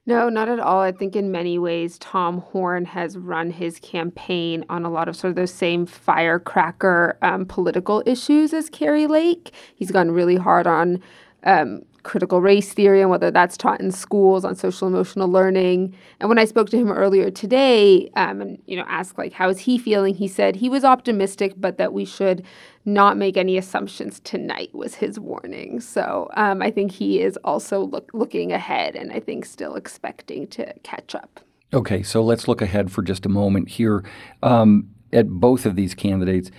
No, 0.05 0.29
not 0.29 0.49
at 0.49 0.59
all. 0.59 0.81
I 0.81 0.91
think 0.91 1.15
in 1.15 1.31
many 1.31 1.59
ways, 1.59 1.97
Tom 1.99 2.39
Horn 2.39 2.85
has 2.87 3.17
run 3.17 3.51
his 3.53 3.79
campaign 3.79 4.65
on 4.69 4.85
a 4.85 4.91
lot 4.91 5.09
of 5.09 5.15
sort 5.15 5.31
of 5.31 5.37
those 5.37 5.55
same 5.55 5.87
firecracker 5.87 7.17
um, 7.23 7.47
political 7.47 8.03
issues 8.05 8.53
as 8.53 8.69
Kari 8.69 9.07
Lake. 9.07 9.53
He's 9.77 9.93
gone 9.93 10.11
really 10.11 10.37
hard 10.37 10.67
on 10.67 11.01
um, 11.45 11.83
critical 12.03 12.41
race 12.41 12.73
theory 12.73 13.01
and 13.01 13.11
whether 13.11 13.31
that's 13.31 13.57
taught 13.57 13.81
in 13.81 13.91
schools 13.91 14.45
on 14.45 14.57
social 14.57 14.89
emotional 14.89 15.29
learning. 15.29 15.95
And 16.21 16.29
when 16.29 16.39
I 16.39 16.45
spoke 16.45 16.71
to 16.71 16.77
him 16.77 16.91
earlier 16.91 17.31
today, 17.31 18.11
um, 18.17 18.41
and 18.41 18.63
you 18.67 18.77
know, 18.77 18.85
asked 18.89 19.19
like 19.19 19.33
how 19.33 19.49
is 19.49 19.61
he 19.61 19.79
feeling, 19.79 20.15
he 20.15 20.29
said 20.29 20.57
he 20.57 20.69
was 20.69 20.85
optimistic, 20.85 21.55
but 21.57 21.79
that 21.79 21.93
we 21.93 22.05
should 22.05 22.45
not 22.85 23.17
make 23.17 23.37
any 23.37 23.57
assumptions 23.57 24.21
tonight 24.21 24.75
was 24.75 24.97
his 24.97 25.19
warning. 25.21 25.81
So 25.81 26.29
um, 26.35 26.63
I 26.63 26.71
think 26.71 26.91
he 26.91 27.21
is 27.21 27.39
also 27.45 27.85
look, 27.85 28.11
looking 28.13 28.53
ahead, 28.53 28.97
and 28.97 29.13
I 29.13 29.21
think 29.21 29.45
still 29.45 29.77
expecting 29.77 30.47
to 30.49 30.73
catch 30.83 31.15
up. 31.15 31.41
Okay, 31.75 32.03
so 32.03 32.23
let's 32.23 32.49
look 32.49 32.61
ahead 32.61 32.93
for 32.93 33.03
just 33.03 33.25
a 33.25 33.31
moment 33.31 33.69
here 33.69 34.05
um, 34.43 34.91
at 35.13 35.29
both 35.29 35.65
of 35.65 35.77
these 35.77 35.95
candidates. 35.95 36.51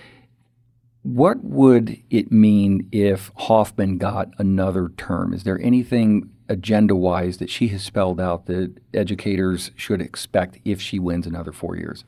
What 1.03 1.43
would 1.43 2.01
it 2.09 2.31
mean 2.31 2.87
if 2.91 3.31
Hoffman 3.35 3.97
got 3.97 4.29
another 4.37 4.89
term? 4.97 5.33
Is 5.33 5.43
there 5.43 5.59
anything 5.61 6.29
agenda 6.49 6.95
wise 6.95 7.37
that 7.37 7.49
she 7.49 7.67
has 7.69 7.83
spelled 7.83 8.21
out 8.21 8.45
that 8.45 8.77
educators 8.93 9.71
should 9.75 10.01
expect 10.01 10.59
if 10.63 10.81
she 10.81 10.99
wins 10.99 11.27
another 11.27 11.51
four 11.51 11.75
years? 11.75 12.05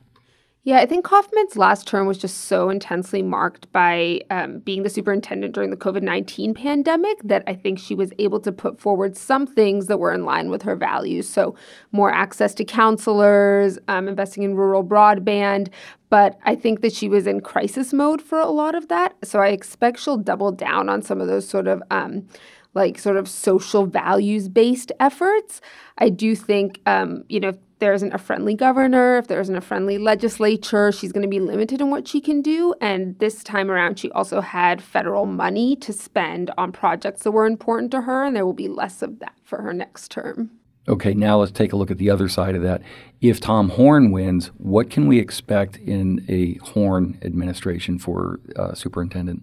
Yeah, 0.65 0.79
I 0.79 0.87
think 0.87 1.05
Hoffman's 1.05 1.55
last 1.55 1.87
term 1.87 2.07
was 2.07 2.17
just 2.17 2.45
so 2.45 2.71
intensely 2.71 3.21
marked 3.21 3.71
by 3.71 4.21
um, 4.31 4.61
being 4.61 4.81
the 4.81 4.89
superintendent 4.89 5.53
during 5.53 5.69
the 5.69 5.77
COVID 5.77 6.01
19 6.01 6.55
pandemic 6.55 7.19
that 7.23 7.43
I 7.45 7.53
think 7.53 7.77
she 7.77 7.93
was 7.93 8.11
able 8.17 8.39
to 8.39 8.51
put 8.51 8.79
forward 8.79 9.15
some 9.15 9.45
things 9.45 9.85
that 9.85 9.99
were 9.99 10.11
in 10.11 10.25
line 10.25 10.49
with 10.49 10.63
her 10.63 10.75
values. 10.75 11.29
So, 11.29 11.53
more 11.91 12.11
access 12.11 12.55
to 12.55 12.65
counselors, 12.65 13.77
um, 13.87 14.07
investing 14.07 14.41
in 14.41 14.55
rural 14.55 14.83
broadband. 14.83 15.69
But 16.15 16.39
I 16.45 16.55
think 16.55 16.79
that 16.79 16.93
she 16.93 17.09
was 17.09 17.27
in 17.27 17.41
crisis 17.41 17.91
mode 17.91 18.21
for 18.21 18.39
a 18.39 18.47
lot 18.47 18.73
of 18.73 18.87
that. 18.87 19.17
So, 19.25 19.39
I 19.41 19.49
expect 19.49 19.99
she'll 19.99 20.15
double 20.15 20.49
down 20.49 20.87
on 20.87 21.01
some 21.01 21.19
of 21.19 21.27
those 21.27 21.45
sort 21.45 21.67
of 21.67 21.83
um, 21.91 22.25
like 22.73 22.97
sort 22.97 23.17
of 23.17 23.27
social 23.27 23.85
values 23.85 24.47
based 24.47 24.93
efforts. 25.01 25.59
I 25.97 26.07
do 26.07 26.33
think, 26.33 26.79
um, 26.85 27.25
you 27.27 27.41
know, 27.41 27.49
if 27.49 27.57
there 27.79 27.93
isn't 27.93 28.13
a 28.13 28.17
friendly 28.17 28.53
governor, 28.55 29.17
if 29.17 29.27
there 29.27 29.41
isn't 29.41 29.57
a 29.57 29.59
friendly 29.59 29.97
legislature, 29.97 30.89
she's 30.93 31.11
going 31.11 31.21
to 31.23 31.27
be 31.27 31.41
limited 31.41 31.81
in 31.81 31.89
what 31.89 32.07
she 32.07 32.21
can 32.21 32.41
do. 32.41 32.73
And 32.79 33.19
this 33.19 33.43
time 33.43 33.69
around, 33.69 33.99
she 33.99 34.09
also 34.11 34.39
had 34.39 34.81
federal 34.81 35.25
money 35.25 35.75
to 35.75 35.91
spend 35.91 36.49
on 36.57 36.71
projects 36.71 37.23
that 37.23 37.31
were 37.31 37.45
important 37.45 37.91
to 37.91 38.03
her, 38.03 38.23
and 38.23 38.33
there 38.33 38.45
will 38.45 38.53
be 38.53 38.69
less 38.69 39.01
of 39.01 39.19
that 39.19 39.35
for 39.43 39.61
her 39.63 39.73
next 39.73 40.11
term. 40.11 40.51
Okay, 40.87 41.15
now 41.15 41.39
let's 41.39 41.51
take 41.51 41.73
a 41.73 41.75
look 41.75 41.89
at 41.89 41.97
the 41.97 42.11
other 42.11 42.29
side 42.29 42.55
of 42.55 42.61
that. 42.61 42.81
If 43.19 43.39
Tom 43.39 43.69
Horne 43.69 44.11
wins, 44.11 44.47
what 44.57 44.91
can 44.91 45.07
we 45.07 45.17
expect 45.19 45.77
in 45.77 46.23
a 46.29 46.55
Horne 46.63 47.17
administration 47.23 47.97
for 47.97 48.39
uh, 48.55 48.75
superintendent? 48.75 49.41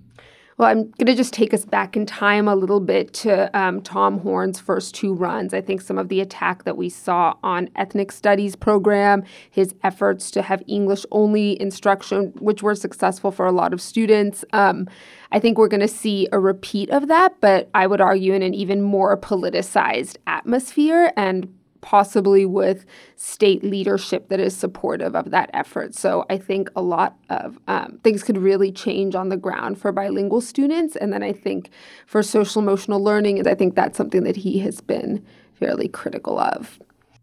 Well, 0.59 0.69
I'm 0.69 0.91
going 0.91 1.07
to 1.07 1.15
just 1.15 1.33
take 1.33 1.55
us 1.55 1.65
back 1.65 1.97
in 1.97 2.05
time 2.05 2.47
a 2.47 2.55
little 2.55 2.81
bit 2.81 3.15
to 3.15 3.59
um, 3.59 3.81
Tom 3.81 4.21
Horne's 4.21 4.61
first 4.61 4.95
two 4.95 5.15
runs. 5.15 5.55
I 5.55 5.62
think 5.62 5.81
some 5.81 5.99
of 5.99 6.09
the 6.09 6.21
attack 6.21 6.65
that 6.65 6.77
we 6.77 6.91
saw 6.91 7.35
on 7.43 7.71
ethnic 7.75 8.12
studies 8.12 8.55
program, 8.55 9.25
his 9.51 9.75
efforts 9.83 10.31
to 10.33 10.43
have 10.43 10.62
English 10.67 11.07
only 11.11 11.61
instruction, 11.61 12.33
which 12.38 12.62
were 12.62 12.75
successful 12.75 13.31
for 13.31 13.47
a 13.47 13.53
lot 13.53 13.73
of 13.73 13.81
students. 13.81 14.45
Um, 14.53 14.88
I 15.31 15.41
think 15.41 15.57
we're 15.57 15.69
going 15.69 15.81
to 15.81 15.88
see 15.88 16.29
a 16.33 16.38
repeat 16.38 16.91
of 16.91 17.09
that, 17.09 17.41
but 17.41 17.71
I 17.75 17.87
would 17.87 18.03
argue 18.03 18.35
in 18.35 18.43
an 18.43 18.53
even 18.53 18.83
more 18.83 19.17
politicized 19.17 20.19
atmosphere 20.27 21.12
and 21.17 21.53
possibly 21.83 22.47
with 22.47 22.87
state 23.16 23.62
leadership 23.62 24.29
that 24.29 24.40
is 24.40 24.57
supportive 24.57 25.14
of 25.14 25.31
that 25.31 25.51
effort. 25.53 25.95
So 25.95 26.25
I 26.31 26.38
think 26.38 26.71
a 26.75 26.81
lot 26.81 27.18
of 27.29 27.59
um, 27.68 28.01
things 28.03 28.23
could 28.23 28.38
really 28.38 28.73
change 28.73 29.14
on 29.14 29.29
the 29.29 29.37
ground 29.37 29.79
for 29.79 29.92
bilingual 29.92 30.40
students. 30.40 30.97
And 30.97 31.12
then 31.12 31.23
I 31.23 31.33
think 31.33 31.68
for 32.07 32.23
social 32.23 32.62
emotional 32.62 33.03
learning, 33.03 33.47
I 33.47 33.55
think 33.55 33.75
that's 33.75 33.99
something 33.99 34.23
that 34.23 34.37
he 34.37 34.61
has 34.61 34.81
been 34.81 35.25
fairly 35.55 35.88
critical 35.88 36.38
of. 36.38 36.81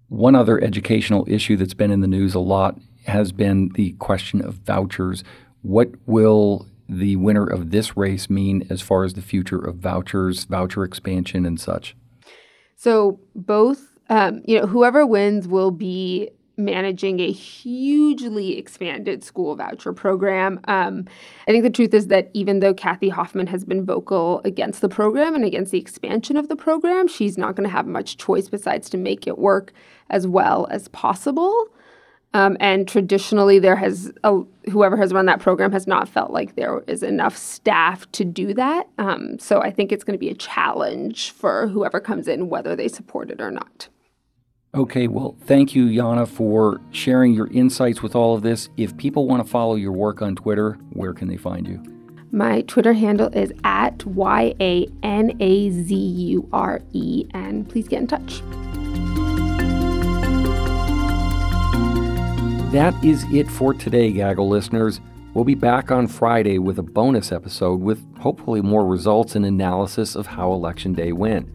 One 0.09 0.35
other 0.35 0.61
educational 0.61 1.25
issue 1.27 1.55
that's 1.55 1.73
been 1.73 1.91
in 1.91 2.01
the 2.01 2.07
news 2.07 2.35
a 2.35 2.39
lot 2.39 2.77
has 3.05 3.31
been 3.31 3.69
the 3.69 3.93
question 3.93 4.41
of 4.41 4.55
vouchers. 4.55 5.23
What 5.61 5.89
will 6.05 6.67
the 6.87 7.15
winner 7.15 7.45
of 7.45 7.71
this 7.71 7.95
race 7.95 8.29
mean 8.29 8.65
as 8.69 8.81
far 8.81 9.03
as 9.03 9.13
the 9.13 9.21
future 9.21 9.59
of 9.59 9.75
vouchers, 9.75 10.43
voucher 10.45 10.83
expansion, 10.83 11.45
and 11.45 11.59
such? 11.59 11.95
So 12.75 13.19
both 13.35 13.98
um, 14.09 14.41
you 14.45 14.59
know, 14.59 14.67
whoever 14.67 15.05
wins 15.05 15.47
will 15.47 15.71
be 15.71 16.29
managing 16.59 17.19
a 17.21 17.31
hugely 17.31 18.57
expanded 18.57 19.23
school 19.23 19.55
voucher 19.55 19.93
program. 19.93 20.59
Um, 20.65 21.05
I 21.47 21.51
think 21.51 21.63
the 21.63 21.69
truth 21.69 21.93
is 21.93 22.07
that 22.07 22.29
even 22.33 22.59
though 22.59 22.73
Kathy 22.73 23.09
Hoffman 23.09 23.47
has 23.47 23.63
been 23.63 23.85
vocal 23.85 24.41
against 24.43 24.81
the 24.81 24.89
program 24.89 25.33
and 25.33 25.45
against 25.45 25.71
the 25.71 25.79
expansion 25.79 26.35
of 26.37 26.49
the 26.49 26.55
program, 26.55 27.07
she's 27.07 27.37
not 27.37 27.55
going 27.55 27.67
to 27.67 27.73
have 27.73 27.87
much 27.87 28.17
choice 28.17 28.49
besides 28.49 28.89
to 28.91 28.97
make 28.97 29.25
it 29.25 29.39
work 29.39 29.71
as 30.09 30.27
well 30.27 30.67
as 30.69 30.89
possible. 30.89 31.69
Um, 32.33 32.57
and 32.59 32.87
traditionally, 32.87 33.57
there 33.57 33.75
has 33.75 34.11
a, 34.23 34.41
whoever 34.69 34.95
has 34.97 35.13
run 35.13 35.25
that 35.25 35.39
program 35.39 35.71
has 35.71 35.87
not 35.87 36.07
felt 36.07 36.29
like 36.29 36.55
there 36.55 36.83
is 36.85 37.01
enough 37.01 37.35
staff 37.35 38.09
to 38.11 38.23
do 38.23 38.53
that. 38.53 38.87
Um, 38.99 39.39
so 39.39 39.61
I 39.61 39.71
think 39.71 39.91
it's 39.91 40.03
going 40.03 40.13
to 40.13 40.19
be 40.19 40.29
a 40.29 40.35
challenge 40.35 41.31
for 41.31 41.67
whoever 41.67 41.99
comes 41.99 42.27
in, 42.27 42.49
whether 42.49 42.75
they 42.75 42.87
support 42.87 43.31
it 43.31 43.41
or 43.41 43.49
not. 43.49 43.87
Okay, 44.75 45.07
well, 45.07 45.35
thank 45.45 45.73
you, 45.73 45.87
Yana, 45.87 46.27
for 46.27 46.79
sharing 46.91 47.33
your 47.33 47.47
insights 47.47 48.03
with 48.03 48.15
all 48.15 48.35
of 48.35 48.43
this. 48.43 48.69
If 48.77 48.95
people 48.97 49.27
want 49.27 49.43
to 49.43 49.49
follow 49.49 49.73
your 49.73 49.93
work 49.93 50.21
on 50.21 50.35
Twitter, 50.35 50.73
where 50.91 51.11
can 51.11 51.27
they 51.27 51.37
find 51.37 51.67
you? 51.67 51.81
My 52.31 52.61
Twitter 52.61 52.93
handle 52.93 53.29
is 53.29 53.51
at 53.63 54.05
Y 54.05 54.53
A 54.59 54.87
N 55.01 55.35
A 55.39 55.71
Z 55.71 55.95
U 55.95 56.47
R 56.53 56.81
E, 56.93 57.25
and 57.33 57.67
please 57.67 57.87
get 57.87 58.01
in 58.01 58.07
touch. 58.07 58.41
That 62.71 62.93
is 63.03 63.25
it 63.33 63.49
for 63.49 63.73
today, 63.73 64.11
Gaggle 64.11 64.47
listeners. 64.47 65.01
We'll 65.33 65.45
be 65.45 65.55
back 65.55 65.89
on 65.89 66.07
Friday 66.07 66.59
with 66.59 66.77
a 66.77 66.83
bonus 66.83 67.31
episode 67.31 67.81
with 67.81 68.05
hopefully 68.19 68.61
more 68.61 68.85
results 68.85 69.35
and 69.35 69.47
analysis 69.47 70.15
of 70.15 70.27
how 70.27 70.53
Election 70.53 70.93
Day 70.93 71.11
went. 71.11 71.49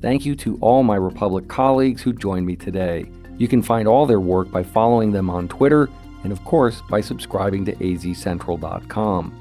Thank 0.00 0.24
you 0.24 0.34
to 0.36 0.56
all 0.60 0.82
my 0.82 0.96
Republic 0.96 1.48
colleagues 1.48 2.02
who 2.02 2.12
joined 2.12 2.46
me 2.46 2.56
today. 2.56 3.10
You 3.36 3.48
can 3.48 3.62
find 3.62 3.86
all 3.86 4.06
their 4.06 4.20
work 4.20 4.50
by 4.50 4.62
following 4.62 5.12
them 5.12 5.28
on 5.28 5.48
Twitter 5.48 5.90
and, 6.24 6.32
of 6.32 6.42
course, 6.44 6.82
by 6.88 7.00
subscribing 7.00 7.64
to 7.66 7.74
azcentral.com. 7.76 9.36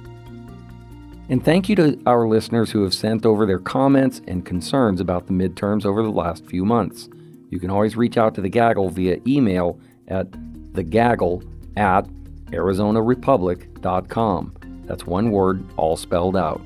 And 1.30 1.46
thank 1.46 1.70
you 1.70 1.76
to 1.76 2.02
our 2.06 2.28
listeners 2.28 2.72
who 2.72 2.84
have 2.84 2.94
sent 2.94 3.26
over 3.26 3.46
their 3.46 3.60
comments 3.60 4.22
and 4.28 4.46
concerns 4.46 5.00
about 5.00 5.28
the 5.28 5.34
midterms 5.34 5.86
over 5.86 6.02
the 6.02 6.10
last 6.10 6.46
few 6.46 6.66
months. 6.66 7.08
You 7.50 7.60
can 7.60 7.70
always 7.70 7.96
reach 7.96 8.18
out 8.18 8.36
to 8.36 8.42
the 8.42 8.50
Gaggle 8.50 8.90
via 8.90 9.20
email 9.28 9.80
at 10.08 10.30
thegaggle 10.32 11.48
at 11.78 12.06
arizonarepublic.com. 12.48 14.54
That's 14.86 15.06
one 15.06 15.32
word, 15.32 15.64
all 15.78 15.96
spelled 15.96 16.36
out. 16.36 16.62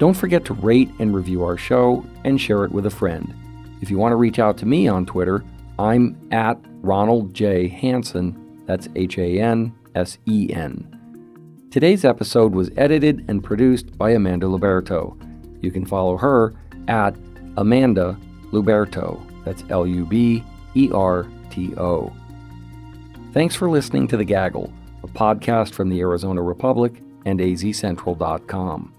Don't 0.00 0.14
forget 0.14 0.46
to 0.46 0.54
rate 0.54 0.90
and 0.98 1.14
review 1.14 1.44
our 1.44 1.58
show 1.58 2.06
and 2.24 2.40
share 2.40 2.64
it 2.64 2.72
with 2.72 2.86
a 2.86 2.90
friend. 2.90 3.34
If 3.82 3.90
you 3.90 3.98
want 3.98 4.12
to 4.12 4.16
reach 4.16 4.38
out 4.38 4.56
to 4.58 4.66
me 4.66 4.88
on 4.88 5.04
Twitter, 5.04 5.44
I'm 5.78 6.16
at 6.32 6.58
Ronald 6.80 7.34
J. 7.34 7.68
Hansen. 7.68 8.64
That's 8.64 8.88
H 8.96 9.18
A 9.18 9.38
N 9.38 9.74
S 9.94 10.16
E 10.26 10.48
N. 10.54 11.68
Today's 11.70 12.06
episode 12.06 12.54
was 12.54 12.70
edited 12.78 13.26
and 13.28 13.44
produced 13.44 13.98
by 13.98 14.12
Amanda 14.12 14.46
Luberto. 14.46 15.18
You 15.62 15.70
can 15.70 15.84
follow 15.84 16.16
her 16.16 16.54
at 16.88 17.14
Amanda 17.58 18.18
Luberto. 18.52 19.20
That's 19.44 19.64
L 19.68 19.86
U 19.86 20.06
B 20.06 20.42
E 20.74 20.90
R 20.94 21.26
T 21.50 21.74
O. 21.76 22.10
Thanks 23.34 23.54
for 23.54 23.68
listening 23.68 24.08
to 24.08 24.16
The 24.16 24.24
Gaggle, 24.24 24.72
a 25.02 25.08
podcast 25.08 25.74
from 25.74 25.90
the 25.90 26.00
Arizona 26.00 26.40
Republic 26.40 27.02
and 27.26 27.38
azcentral.com. 27.38 28.94